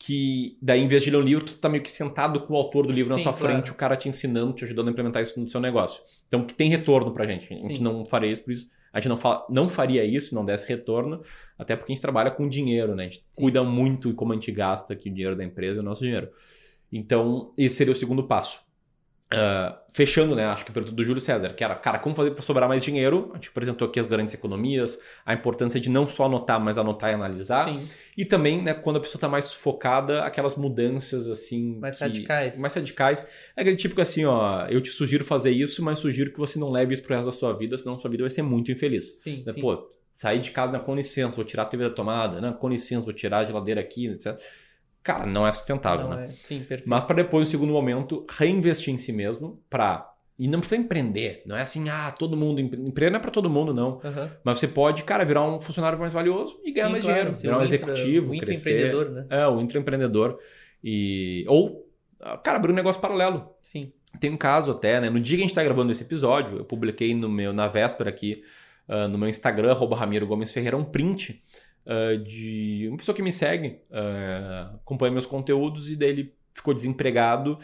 Que 0.00 0.56
daí, 0.62 0.80
em 0.80 0.86
vez 0.86 1.02
de 1.02 1.10
ler 1.10 1.16
um 1.16 1.22
livro, 1.22 1.44
tu 1.44 1.56
tá 1.58 1.68
meio 1.68 1.82
que 1.82 1.90
sentado 1.90 2.40
com 2.42 2.54
o 2.54 2.56
autor 2.56 2.86
do 2.86 2.92
livro 2.92 3.10
na 3.10 3.16
Sim, 3.18 3.24
tua 3.24 3.32
claro. 3.32 3.54
frente, 3.54 3.70
o 3.72 3.74
cara 3.74 3.96
te 3.96 4.08
ensinando, 4.08 4.52
te 4.52 4.62
ajudando 4.62 4.86
a 4.86 4.90
implementar 4.92 5.20
isso 5.20 5.40
no 5.40 5.48
seu 5.48 5.60
negócio. 5.60 6.00
Então, 6.28 6.44
que 6.46 6.54
tem 6.54 6.70
retorno 6.70 7.12
pra 7.12 7.26
gente. 7.26 7.52
A 7.52 7.56
gente 7.56 7.78
Sim. 7.78 7.82
não 7.82 8.06
faria 8.06 8.30
isso 8.30 8.44
por 8.44 8.52
isso. 8.52 8.68
A 8.92 9.00
gente 9.00 9.08
não, 9.08 9.16
fa- 9.16 9.44
não 9.50 9.68
faria 9.68 10.04
isso, 10.04 10.36
não 10.36 10.44
desse 10.44 10.68
retorno, 10.68 11.20
até 11.58 11.74
porque 11.74 11.90
a 11.92 11.94
gente 11.94 12.00
trabalha 12.00 12.30
com 12.30 12.48
dinheiro, 12.48 12.94
né? 12.94 13.06
A 13.06 13.08
gente 13.08 13.16
Sim. 13.16 13.42
cuida 13.42 13.62
muito 13.64 14.14
como 14.14 14.32
a 14.32 14.36
gente 14.36 14.52
gasta 14.52 14.92
aqui 14.92 15.10
o 15.10 15.12
dinheiro 15.12 15.34
da 15.36 15.42
empresa, 15.44 15.80
é 15.80 15.82
o 15.82 15.84
nosso 15.84 16.02
dinheiro. 16.04 16.30
Então, 16.92 17.52
esse 17.58 17.76
seria 17.76 17.92
o 17.92 17.96
segundo 17.96 18.22
passo. 18.26 18.60
Ah, 19.30 19.78
fechando, 19.92 20.34
né? 20.34 20.46
Acho 20.46 20.64
que 20.64 20.70
a 20.70 20.74
pergunta 20.74 20.94
do 20.94 21.04
Júlio 21.04 21.20
César, 21.20 21.52
que 21.52 21.62
era, 21.62 21.74
cara, 21.74 21.98
como 21.98 22.14
fazer 22.14 22.30
para 22.30 22.40
sobrar 22.42 22.66
mais 22.66 22.82
dinheiro? 22.82 23.28
A 23.32 23.34
gente 23.36 23.48
apresentou 23.50 23.86
aqui 23.86 24.00
as 24.00 24.06
grandes 24.06 24.32
economias, 24.32 24.98
a 25.26 25.34
importância 25.34 25.78
de 25.78 25.90
não 25.90 26.06
só 26.06 26.24
anotar, 26.24 26.58
mas 26.58 26.78
anotar 26.78 27.10
e 27.10 27.14
analisar. 27.14 27.64
Sim. 27.64 27.86
E 28.16 28.24
também, 28.24 28.62
né, 28.62 28.72
quando 28.72 28.96
a 28.96 29.00
pessoa 29.00 29.20
tá 29.20 29.28
mais 29.28 29.52
focada, 29.52 30.22
aquelas 30.24 30.54
mudanças 30.54 31.28
assim. 31.28 31.78
Mais 31.78 31.98
que- 31.98 32.04
radicais. 32.04 32.58
Mais 32.58 32.74
radicais. 32.74 33.26
É 33.54 33.60
aquele 33.60 33.76
típico 33.76 34.00
assim, 34.00 34.24
ó, 34.24 34.66
eu 34.68 34.80
te 34.80 34.88
sugiro 34.88 35.24
fazer 35.24 35.50
isso, 35.50 35.82
mas 35.84 35.98
sugiro 35.98 36.32
que 36.32 36.38
você 36.38 36.58
não 36.58 36.70
leve 36.70 36.94
isso 36.94 37.02
pro 37.02 37.14
resto 37.14 37.26
da 37.26 37.32
sua 37.32 37.52
vida, 37.52 37.76
senão 37.76 37.98
sua 38.00 38.10
vida 38.10 38.22
vai 38.22 38.30
ser 38.30 38.42
muito 38.42 38.72
infeliz. 38.72 39.14
Sim. 39.18 39.42
Né, 39.44 39.52
sim. 39.52 39.60
Pô, 39.60 39.86
sair 40.14 40.38
de 40.40 40.50
casa, 40.52 40.72
né, 40.72 40.78
com 40.78 40.94
licença, 40.94 41.36
vou 41.36 41.44
tirar 41.44 41.64
a 41.64 41.66
TV 41.66 41.84
da 41.84 41.94
tomada, 41.94 42.40
né? 42.40 42.56
Com 42.58 42.68
licença, 42.68 43.04
vou 43.04 43.12
tirar 43.14 43.38
a 43.40 43.44
geladeira 43.44 43.80
aqui, 43.80 44.06
etc. 44.08 44.36
Cara, 45.02 45.24
não 45.26 45.46
é 45.46 45.52
sustentável, 45.52 46.08
Não 46.08 46.16
né? 46.16 46.26
é. 46.26 46.28
Sim, 46.28 46.58
perfeito. 46.60 46.84
Mas 46.88 47.04
para 47.04 47.16
depois, 47.16 47.46
no 47.48 47.50
segundo 47.50 47.72
momento, 47.72 48.26
reinvestir 48.30 48.92
em 48.92 48.98
si 48.98 49.12
mesmo 49.12 49.62
pra. 49.70 50.10
E 50.38 50.46
não 50.46 50.60
precisa 50.60 50.80
empreender. 50.80 51.42
Não 51.46 51.56
é 51.56 51.62
assim, 51.62 51.88
ah, 51.88 52.12
todo 52.16 52.36
mundo. 52.36 52.60
empre- 52.60 52.78
Empreender 52.80 53.10
não 53.10 53.18
é 53.18 53.22
pra 53.22 53.30
todo 53.30 53.50
mundo, 53.50 53.74
não. 53.74 54.00
Aham. 54.04 54.30
Mas 54.44 54.58
você 54.58 54.68
pode, 54.68 55.02
cara, 55.02 55.24
virar 55.24 55.42
um 55.42 55.58
funcionário 55.58 55.98
mais 55.98 56.12
valioso 56.12 56.60
e 56.64 56.70
ganhar 56.72 56.86
Sim, 56.86 56.92
mais 56.92 57.04
claro, 57.04 57.18
dinheiro. 57.20 57.38
Virar 57.42 57.58
um 57.58 57.62
intra- 57.64 57.74
executivo, 57.76 58.32
um 58.34 58.38
crescer. 58.38 58.70
intraempreendedor, 58.70 59.10
né? 59.10 59.26
É, 59.30 59.46
o 59.48 59.60
intraempreendedor. 59.60 60.38
E... 60.84 61.44
Ou, 61.48 61.88
ah, 62.20 62.36
cara, 62.38 62.58
abrir 62.58 62.70
um 62.72 62.74
negócio 62.76 63.00
paralelo. 63.00 63.50
Sim. 63.60 63.92
Tem 64.20 64.30
um 64.30 64.36
caso 64.36 64.70
até, 64.70 65.00
né? 65.00 65.10
No 65.10 65.18
dia 65.20 65.36
que 65.36 65.42
a 65.42 65.46
gente 65.46 65.54
tá 65.54 65.62
gravando 65.64 65.90
esse 65.90 66.02
episódio, 66.02 66.58
eu 66.58 66.64
publiquei 66.64 67.14
no 67.14 67.28
meu, 67.28 67.52
na 67.52 67.66
véspera 67.66 68.08
aqui, 68.08 68.42
ah, 68.88 69.08
no 69.08 69.18
meu 69.18 69.28
Instagram, 69.28 69.72
arroba 69.72 69.96
Ramiro 69.96 70.26
Gomes 70.26 70.52
Ferreira, 70.52 70.76
um 70.76 70.84
print 70.84 71.42
ah, 71.88 72.16
de 72.16 72.86
uma 72.88 72.96
pessoa 72.98 73.16
que 73.16 73.22
me 73.22 73.32
segue, 73.32 73.80
ah, 73.90 74.72
acompanha 74.76 75.10
meus 75.12 75.26
conteúdos, 75.26 75.90
e 75.90 75.96
daí 75.96 76.10
ele 76.10 76.34
ficou 76.54 76.72
desempregado 76.74 77.58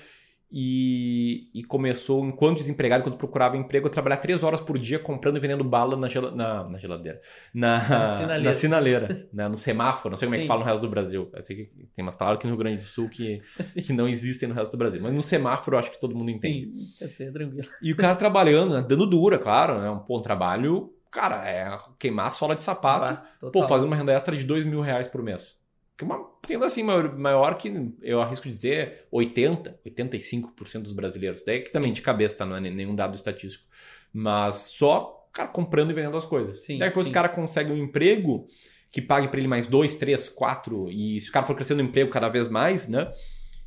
e, 0.57 1.49
e 1.53 1.65
começou, 1.65 2.25
enquanto 2.25 2.59
desempregado, 2.59 3.03
quando 3.03 3.17
procurava 3.17 3.57
emprego, 3.57 3.89
a 3.89 3.91
trabalhar 3.91 4.19
três 4.19 4.45
horas 4.45 4.61
por 4.61 4.79
dia 4.79 5.01
comprando 5.01 5.37
e 5.37 5.41
vendendo 5.41 5.65
bala 5.65 5.97
na, 5.97 6.09
gela- 6.09 6.31
na, 6.31 6.63
na 6.69 6.79
geladeira. 6.79 7.21
Na, 7.53 7.89
Na 7.89 8.09
sinaleira. 8.09 8.51
na 8.51 8.55
sinaleira, 8.55 9.29
né? 9.33 9.49
no 9.49 9.59
semáforo, 9.59 10.11
não 10.13 10.17
sei 10.17 10.29
como 10.29 10.37
é 10.37 10.39
que 10.39 10.45
Sim. 10.45 10.49
fala 10.49 10.61
no 10.61 10.67
resto 10.67 10.83
do 10.83 10.89
Brasil. 10.89 11.29
Eu 11.35 11.43
sei 11.43 11.57
que 11.57 11.65
tem 11.93 12.05
umas 12.05 12.15
palavras 12.15 12.39
aqui 12.39 12.47
no 12.47 12.53
Rio 12.53 12.59
Grande 12.61 12.77
do 12.77 12.85
Sul 12.85 13.09
que, 13.09 13.41
Sim. 13.61 13.83
que 13.83 13.93
não 13.93 14.07
existem 14.09 14.49
no 14.49 14.55
resto 14.55 14.71
do 14.73 14.79
Brasil. 14.79 15.01
Mas 15.03 15.13
no 15.13 15.25
semáforo 15.25 15.75
eu 15.75 15.81
acho 15.81 15.91
que 15.91 15.99
todo 15.99 16.15
mundo 16.15 16.31
entende. 16.31 16.73
Sim. 16.97 17.07
Dizer, 17.09 17.33
tranquilo. 17.33 17.67
E 17.83 17.91
o 17.93 17.97
cara 17.97 18.15
trabalhando, 18.15 18.75
né? 18.75 18.87
dando 18.89 19.07
dura, 19.09 19.39
claro, 19.39 19.81
né? 19.81 19.91
Um, 19.91 19.99
pô, 19.99 20.19
um 20.19 20.23
trabalho, 20.23 20.93
cara, 21.14 21.48
é 21.48 21.79
queimar 21.96 22.27
a 22.27 22.31
sola 22.33 22.57
de 22.57 22.62
sapato. 22.62 23.14
Pá, 23.40 23.50
Pô, 23.53 23.62
fazendo 23.68 23.87
uma 23.87 23.94
renda 23.94 24.12
extra 24.12 24.37
de 24.37 24.42
dois 24.42 24.64
mil 24.64 24.81
reais 24.81 25.07
por 25.07 25.22
mês. 25.22 25.62
Que 25.96 26.03
é 26.05 26.07
uma 26.09 26.29
renda 26.46 26.66
assim 26.66 26.83
maior, 26.83 27.16
maior 27.16 27.55
que, 27.57 27.94
eu 28.03 28.20
arrisco 28.20 28.48
dizer, 28.48 29.07
80, 29.12 29.79
85% 29.87 30.83
dos 30.83 30.92
brasileiros. 30.92 31.44
Daí 31.44 31.61
que 31.61 31.70
também 31.70 31.92
de 31.92 32.03
cabeça, 32.03 32.38
tá? 32.38 32.44
Não 32.44 32.57
é 32.57 32.61
nenhum 32.61 32.96
dado 32.96 33.14
estatístico. 33.14 33.64
Mas 34.12 34.57
só, 34.77 35.29
cara, 35.33 35.48
comprando 35.48 35.92
e 35.92 35.94
vendendo 35.94 36.16
as 36.16 36.24
coisas. 36.24 36.64
Sim, 36.64 36.79
Daí 36.79 36.88
depois 36.88 37.07
sim. 37.07 37.12
o 37.12 37.14
cara 37.14 37.29
consegue 37.29 37.70
um 37.70 37.77
emprego 37.77 38.48
que 38.90 39.00
pague 39.00 39.29
pra 39.29 39.38
ele 39.38 39.48
mais 39.48 39.68
dois, 39.68 39.94
três, 39.94 40.29
quatro, 40.29 40.88
e 40.90 41.20
se 41.20 41.29
o 41.29 41.33
cara 41.33 41.46
for 41.46 41.55
crescendo 41.55 41.83
no 41.83 41.88
emprego 41.88 42.11
cada 42.11 42.29
vez 42.29 42.48
mais, 42.48 42.87
né? 42.88 43.12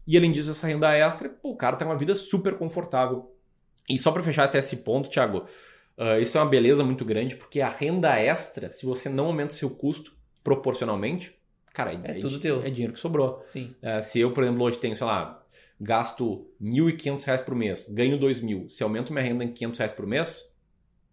E 0.06 0.18
além 0.18 0.32
disso, 0.32 0.50
essa 0.52 0.68
renda 0.68 0.94
extra, 0.94 1.30
pô, 1.30 1.52
o 1.52 1.56
cara 1.58 1.76
tem 1.76 1.86
uma 1.88 1.98
vida 1.98 2.16
super 2.16 2.58
confortável. 2.58 3.34
E 3.90 3.98
só 3.98 4.12
pra 4.12 4.24
fechar 4.24 4.46
até 4.46 4.60
esse 4.60 4.78
ponto, 4.78 5.10
Thiago, 5.10 5.46
ah, 5.98 6.20
isso 6.20 6.38
é 6.38 6.42
uma 6.42 6.50
beleza 6.50 6.84
muito 6.84 7.04
grande, 7.04 7.36
porque 7.36 7.60
a 7.60 7.70
renda 7.70 8.18
extra, 8.20 8.70
se 8.70 8.86
você 8.86 9.10
não 9.10 9.26
aumenta 9.26 9.54
seu 9.54 9.70
custo 9.70 10.16
proporcionalmente, 10.44 11.36
cara, 11.74 11.92
É 12.04 12.14
tudo 12.14 12.40
teu. 12.40 12.64
É 12.64 12.70
dinheiro 12.70 12.94
que 12.94 13.00
sobrou. 13.00 13.42
Sim. 13.46 13.76
É, 13.82 14.02
se 14.02 14.20
eu, 14.20 14.32
por 14.32 14.44
exemplo, 14.44 14.64
hoje 14.64 14.78
tenho, 14.78 14.96
sei 14.96 15.06
lá, 15.08 15.42
gasto 15.80 16.48
1.500 16.62 17.24
reais 17.24 17.42
por 17.42 17.56
mês, 17.56 17.88
ganho 17.90 18.18
R$ 18.18 18.26
2.000, 18.26 18.70
se 18.70 18.84
aumento 18.84 19.12
minha 19.12 19.24
renda 19.24 19.44
em 19.44 19.52
500 19.52 19.78
reais 19.80 19.94
por 19.94 20.06
mês, 20.08 20.52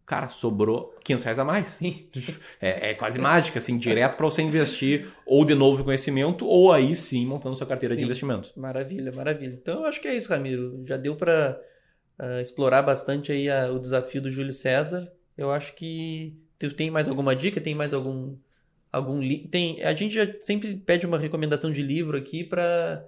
cara, 0.07 0.29
sobrou 0.29 0.95
500 1.03 1.25
reais 1.25 1.39
a 1.39 1.45
mais. 1.45 1.69
Sim. 1.69 2.09
É, 2.61 2.91
é 2.91 2.95
quase 2.95 3.19
mágica, 3.19 3.59
assim, 3.59 3.77
direto 3.77 4.17
para 4.17 4.25
você 4.25 4.41
investir 4.41 5.07
ou 5.27 5.45
de 5.45 5.55
novo 5.55 5.81
em 5.83 5.85
conhecimento, 5.85 6.47
ou 6.47 6.73
aí 6.73 6.97
sim 6.97 7.27
montando 7.27 7.57
sua 7.57 7.67
carteira 7.67 7.95
de 7.95 8.01
Sim. 8.01 8.07
investimento. 8.07 8.53
Maravilha, 8.57 9.13
maravilha. 9.13 9.55
Então 9.55 9.81
eu 9.81 9.87
acho 9.87 10.01
que 10.01 10.09
é 10.09 10.15
isso, 10.15 10.31
Ramiro. 10.31 10.83
Já 10.87 10.97
deu 10.97 11.15
para 11.15 11.61
explorar 12.41 12.83
bastante 12.83 13.33
aí 13.33 13.49
a- 13.51 13.71
o 13.71 13.79
desafio 13.79 14.23
do 14.23 14.31
Júlio 14.31 14.53
César. 14.53 15.11
Eu 15.37 15.51
acho 15.51 15.75
que. 15.75 16.37
Tu 16.59 16.73
tem 16.73 16.91
mais 16.91 17.09
alguma 17.09 17.35
dica? 17.35 17.61
Tem 17.61 17.75
mais 17.75 17.93
algum. 17.93 18.37
algum 18.93 19.21
tem 19.49 19.83
A 19.83 19.93
gente 19.95 20.15
já 20.15 20.27
sempre 20.41 20.77
pede 20.77 21.05
uma 21.07 21.19
recomendação 21.19 21.71
de 21.71 21.83
livro 21.83 22.17
aqui 22.17 22.45
para 22.45 23.05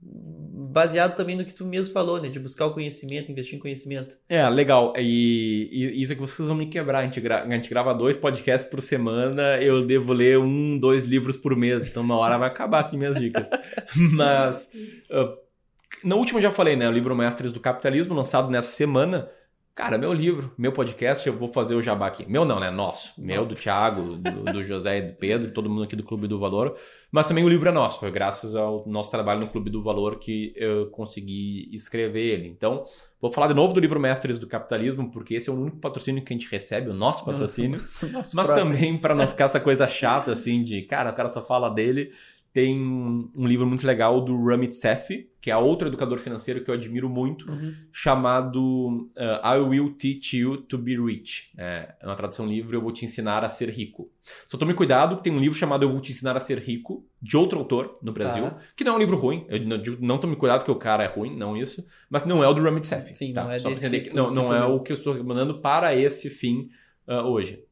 baseado 0.00 1.16
também 1.16 1.36
no 1.36 1.44
que 1.44 1.54
tu 1.54 1.64
mesmo 1.64 1.92
falou, 1.92 2.20
né? 2.20 2.28
De 2.28 2.38
buscar 2.38 2.66
o 2.66 2.74
conhecimento, 2.74 3.32
investir 3.32 3.56
em 3.56 3.58
conhecimento. 3.60 4.18
É, 4.28 4.46
legal. 4.48 4.92
E, 4.96 5.68
e 5.72 6.02
isso 6.02 6.12
é 6.12 6.14
que 6.14 6.20
vocês 6.20 6.46
vão 6.46 6.56
me 6.56 6.66
quebrar. 6.66 6.98
A 7.00 7.04
gente, 7.04 7.20
gra... 7.20 7.44
a 7.44 7.56
gente 7.56 7.70
grava 7.70 7.94
dois 7.94 8.16
podcasts 8.16 8.68
por 8.70 8.80
semana, 8.82 9.56
eu 9.60 9.84
devo 9.84 10.12
ler 10.12 10.38
um, 10.38 10.78
dois 10.78 11.04
livros 11.06 11.36
por 11.36 11.56
mês. 11.56 11.88
Então, 11.88 12.02
uma 12.02 12.16
hora 12.16 12.36
vai 12.36 12.48
acabar 12.48 12.80
aqui 12.80 12.96
minhas 12.96 13.18
dicas. 13.18 13.48
Mas, 14.12 14.68
uh, 15.10 15.36
no 16.04 16.16
último 16.16 16.38
eu 16.38 16.42
já 16.42 16.50
falei, 16.50 16.76
né? 16.76 16.88
O 16.88 16.92
livro 16.92 17.14
Mestres 17.14 17.52
do 17.52 17.60
Capitalismo, 17.60 18.14
lançado 18.14 18.50
nessa 18.50 18.72
semana. 18.72 19.28
Cara, 19.76 19.98
meu 19.98 20.10
livro, 20.10 20.50
meu 20.56 20.72
podcast, 20.72 21.28
eu 21.28 21.36
vou 21.36 21.48
fazer 21.48 21.74
o 21.74 21.82
jabá 21.82 22.06
aqui. 22.06 22.24
Meu 22.26 22.46
não, 22.46 22.58
né? 22.58 22.70
Nosso. 22.70 23.12
Meu, 23.18 23.44
do 23.44 23.54
Thiago, 23.54 24.16
do, 24.16 24.44
do 24.50 24.64
José 24.64 24.96
e 24.96 25.02
do 25.02 25.12
Pedro, 25.12 25.50
todo 25.50 25.68
mundo 25.68 25.82
aqui 25.82 25.94
do 25.94 26.02
Clube 26.02 26.26
do 26.26 26.38
Valor. 26.38 26.78
Mas 27.12 27.26
também 27.26 27.44
o 27.44 27.48
livro 27.48 27.68
é 27.68 27.72
nosso. 27.72 28.00
Foi 28.00 28.10
graças 28.10 28.56
ao 28.56 28.86
nosso 28.86 29.10
trabalho 29.10 29.40
no 29.40 29.48
Clube 29.48 29.68
do 29.68 29.78
Valor 29.82 30.18
que 30.18 30.54
eu 30.56 30.86
consegui 30.86 31.68
escrever 31.74 32.22
ele. 32.22 32.48
Então, 32.48 32.84
vou 33.20 33.30
falar 33.30 33.48
de 33.48 33.54
novo 33.54 33.74
do 33.74 33.80
livro 33.80 34.00
Mestres 34.00 34.38
do 34.38 34.46
Capitalismo, 34.46 35.10
porque 35.10 35.34
esse 35.34 35.50
é 35.50 35.52
o 35.52 35.60
único 35.60 35.76
patrocínio 35.76 36.24
que 36.24 36.32
a 36.32 36.36
gente 36.38 36.50
recebe, 36.50 36.88
o 36.88 36.94
nosso 36.94 37.26
patrocínio. 37.26 37.78
Nosso 38.10 38.34
mas 38.34 38.48
próprio. 38.48 38.72
também 38.72 38.96
para 38.96 39.14
não 39.14 39.28
ficar 39.28 39.44
essa 39.44 39.60
coisa 39.60 39.86
chata, 39.86 40.32
assim, 40.32 40.62
de, 40.62 40.82
cara, 40.82 41.10
o 41.10 41.14
cara 41.14 41.28
só 41.28 41.42
fala 41.42 41.68
dele 41.68 42.12
tem 42.56 42.80
um 42.80 43.46
livro 43.46 43.66
muito 43.66 43.86
legal 43.86 44.18
do 44.18 44.42
Ramit 44.42 44.74
Sethi, 44.74 45.28
que 45.42 45.50
é 45.50 45.56
outro 45.58 45.88
educador 45.88 46.18
financeiro 46.18 46.64
que 46.64 46.70
eu 46.70 46.74
admiro 46.74 47.06
muito, 47.06 47.46
uhum. 47.46 47.74
chamado 47.92 49.10
uh, 49.14 49.46
I 49.46 49.58
Will 49.58 49.92
Teach 49.92 50.38
You 50.38 50.56
to 50.62 50.78
Be 50.78 50.96
Rich. 50.96 51.50
É, 51.58 51.94
é 52.00 52.06
uma 52.06 52.16
tradução 52.16 52.46
livre, 52.46 52.74
eu 52.74 52.80
vou 52.80 52.90
te 52.92 53.04
ensinar 53.04 53.44
a 53.44 53.50
ser 53.50 53.68
rico. 53.68 54.10
Só 54.46 54.56
tome 54.56 54.72
cuidado, 54.72 55.18
tem 55.18 55.30
um 55.30 55.38
livro 55.38 55.52
chamado 55.58 55.84
Eu 55.84 55.90
Vou 55.90 56.00
Te 56.00 56.12
Ensinar 56.12 56.34
a 56.34 56.40
Ser 56.40 56.58
Rico, 56.58 57.06
de 57.20 57.36
outro 57.36 57.58
autor 57.58 57.98
no 58.02 58.10
Brasil, 58.10 58.44
tá. 58.44 58.58
que 58.74 58.82
não 58.82 58.94
é 58.94 58.96
um 58.96 58.98
livro 59.00 59.18
ruim. 59.18 59.44
Eu 59.50 59.60
não, 59.60 59.76
não 60.00 60.18
tome 60.18 60.34
cuidado 60.34 60.60
porque 60.60 60.72
o 60.72 60.76
cara 60.76 61.04
é 61.04 61.06
ruim, 61.06 61.36
não 61.36 61.54
isso. 61.54 61.86
Mas 62.08 62.24
não 62.24 62.42
é 62.42 62.48
o 62.48 62.54
do 62.54 62.62
Ramit 62.62 62.86
Sethi. 62.86 63.14
Sim, 63.14 63.34
tá? 63.34 63.44
não 63.44 63.52
é 63.52 63.58
Só 63.60 63.68
desse 63.68 63.90
que, 63.90 64.00
que 64.00 64.16
não, 64.16 64.30
não 64.30 64.52
é 64.52 64.64
o 64.64 64.80
que 64.80 64.92
eu 64.92 64.96
estou 64.96 65.12
recomendando 65.12 65.60
para 65.60 65.94
esse 65.94 66.30
fim 66.30 66.70
uh, 67.06 67.20
hoje. 67.28 67.62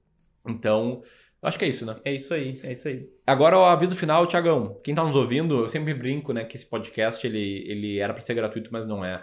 Então, 0.46 1.02
Acho 1.44 1.58
que 1.58 1.66
é 1.66 1.68
isso, 1.68 1.84
né? 1.84 1.94
É 2.02 2.12
isso 2.12 2.32
aí, 2.32 2.58
é 2.62 2.72
isso 2.72 2.88
aí. 2.88 3.06
Agora 3.26 3.58
o 3.58 3.64
aviso 3.66 3.94
final, 3.94 4.26
Tiagão. 4.26 4.78
Quem 4.82 4.94
tá 4.94 5.04
nos 5.04 5.14
ouvindo, 5.14 5.60
eu 5.60 5.68
sempre 5.68 5.92
brinco, 5.92 6.32
né, 6.32 6.42
que 6.42 6.56
esse 6.56 6.64
podcast 6.64 7.24
ele, 7.26 7.62
ele 7.68 7.98
era 7.98 8.14
para 8.14 8.22
ser 8.22 8.32
gratuito, 8.32 8.70
mas 8.72 8.86
não 8.86 9.04
é. 9.04 9.22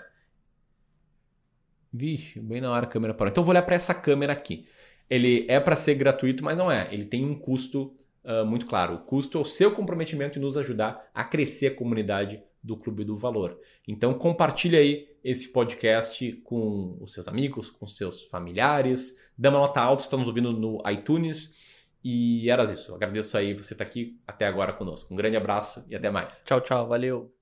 Vixe, 1.91 2.39
bem 2.39 2.61
na 2.61 2.71
hora 2.71 2.85
a 2.85 2.89
câmera 2.89 3.15
parou. 3.15 3.31
Então 3.31 3.41
eu 3.41 3.45
vou 3.45 3.51
olhar 3.51 3.63
para 3.63 3.75
essa 3.75 3.95
câmera 3.95 4.33
aqui. 4.33 4.67
Ele 5.09 5.47
é 5.49 5.59
para 5.59 5.75
ser 5.75 5.95
gratuito, 5.95 6.43
mas 6.43 6.55
não 6.55 6.71
é. 6.71 6.87
Ele 6.91 7.05
tem 7.05 7.25
um 7.25 7.33
custo 7.33 7.97
uh, 8.23 8.45
muito 8.45 8.67
claro. 8.67 8.93
O 8.93 8.99
custo 8.99 9.39
é 9.39 9.41
o 9.41 9.45
seu 9.45 9.71
comprometimento 9.71 10.37
em 10.37 10.41
nos 10.41 10.55
ajudar 10.55 11.09
a 11.15 11.23
crescer 11.23 11.67
a 11.67 11.75
comunidade 11.75 12.41
do 12.63 12.77
Clube 12.77 13.03
do 13.03 13.17
Valor. 13.17 13.59
Então 13.87 14.13
compartilhe 14.13 14.77
aí 14.77 15.07
esse 15.23 15.51
podcast 15.51 16.33
com 16.43 16.97
os 17.01 17.13
seus 17.13 17.27
amigos, 17.27 17.71
com 17.71 17.83
os 17.83 17.97
seus 17.97 18.25
familiares. 18.25 19.15
Dê 19.35 19.49
uma 19.49 19.57
nota 19.57 19.81
alta 19.81 20.03
se 20.03 20.07
está 20.07 20.17
nos 20.17 20.27
ouvindo 20.27 20.53
no 20.53 20.81
iTunes. 20.87 21.70
E 22.03 22.49
era 22.49 22.63
isso. 22.63 22.93
Agradeço 22.95 23.37
aí 23.37 23.53
você 23.53 23.73
estar 23.73 23.85
tá 23.85 23.89
aqui 23.89 24.19
até 24.27 24.45
agora 24.45 24.73
conosco. 24.73 25.13
Um 25.13 25.17
grande 25.17 25.37
abraço 25.37 25.85
e 25.89 25.95
até 25.95 26.09
mais. 26.09 26.41
Tchau, 26.45 26.61
tchau. 26.61 26.87
Valeu. 26.87 27.40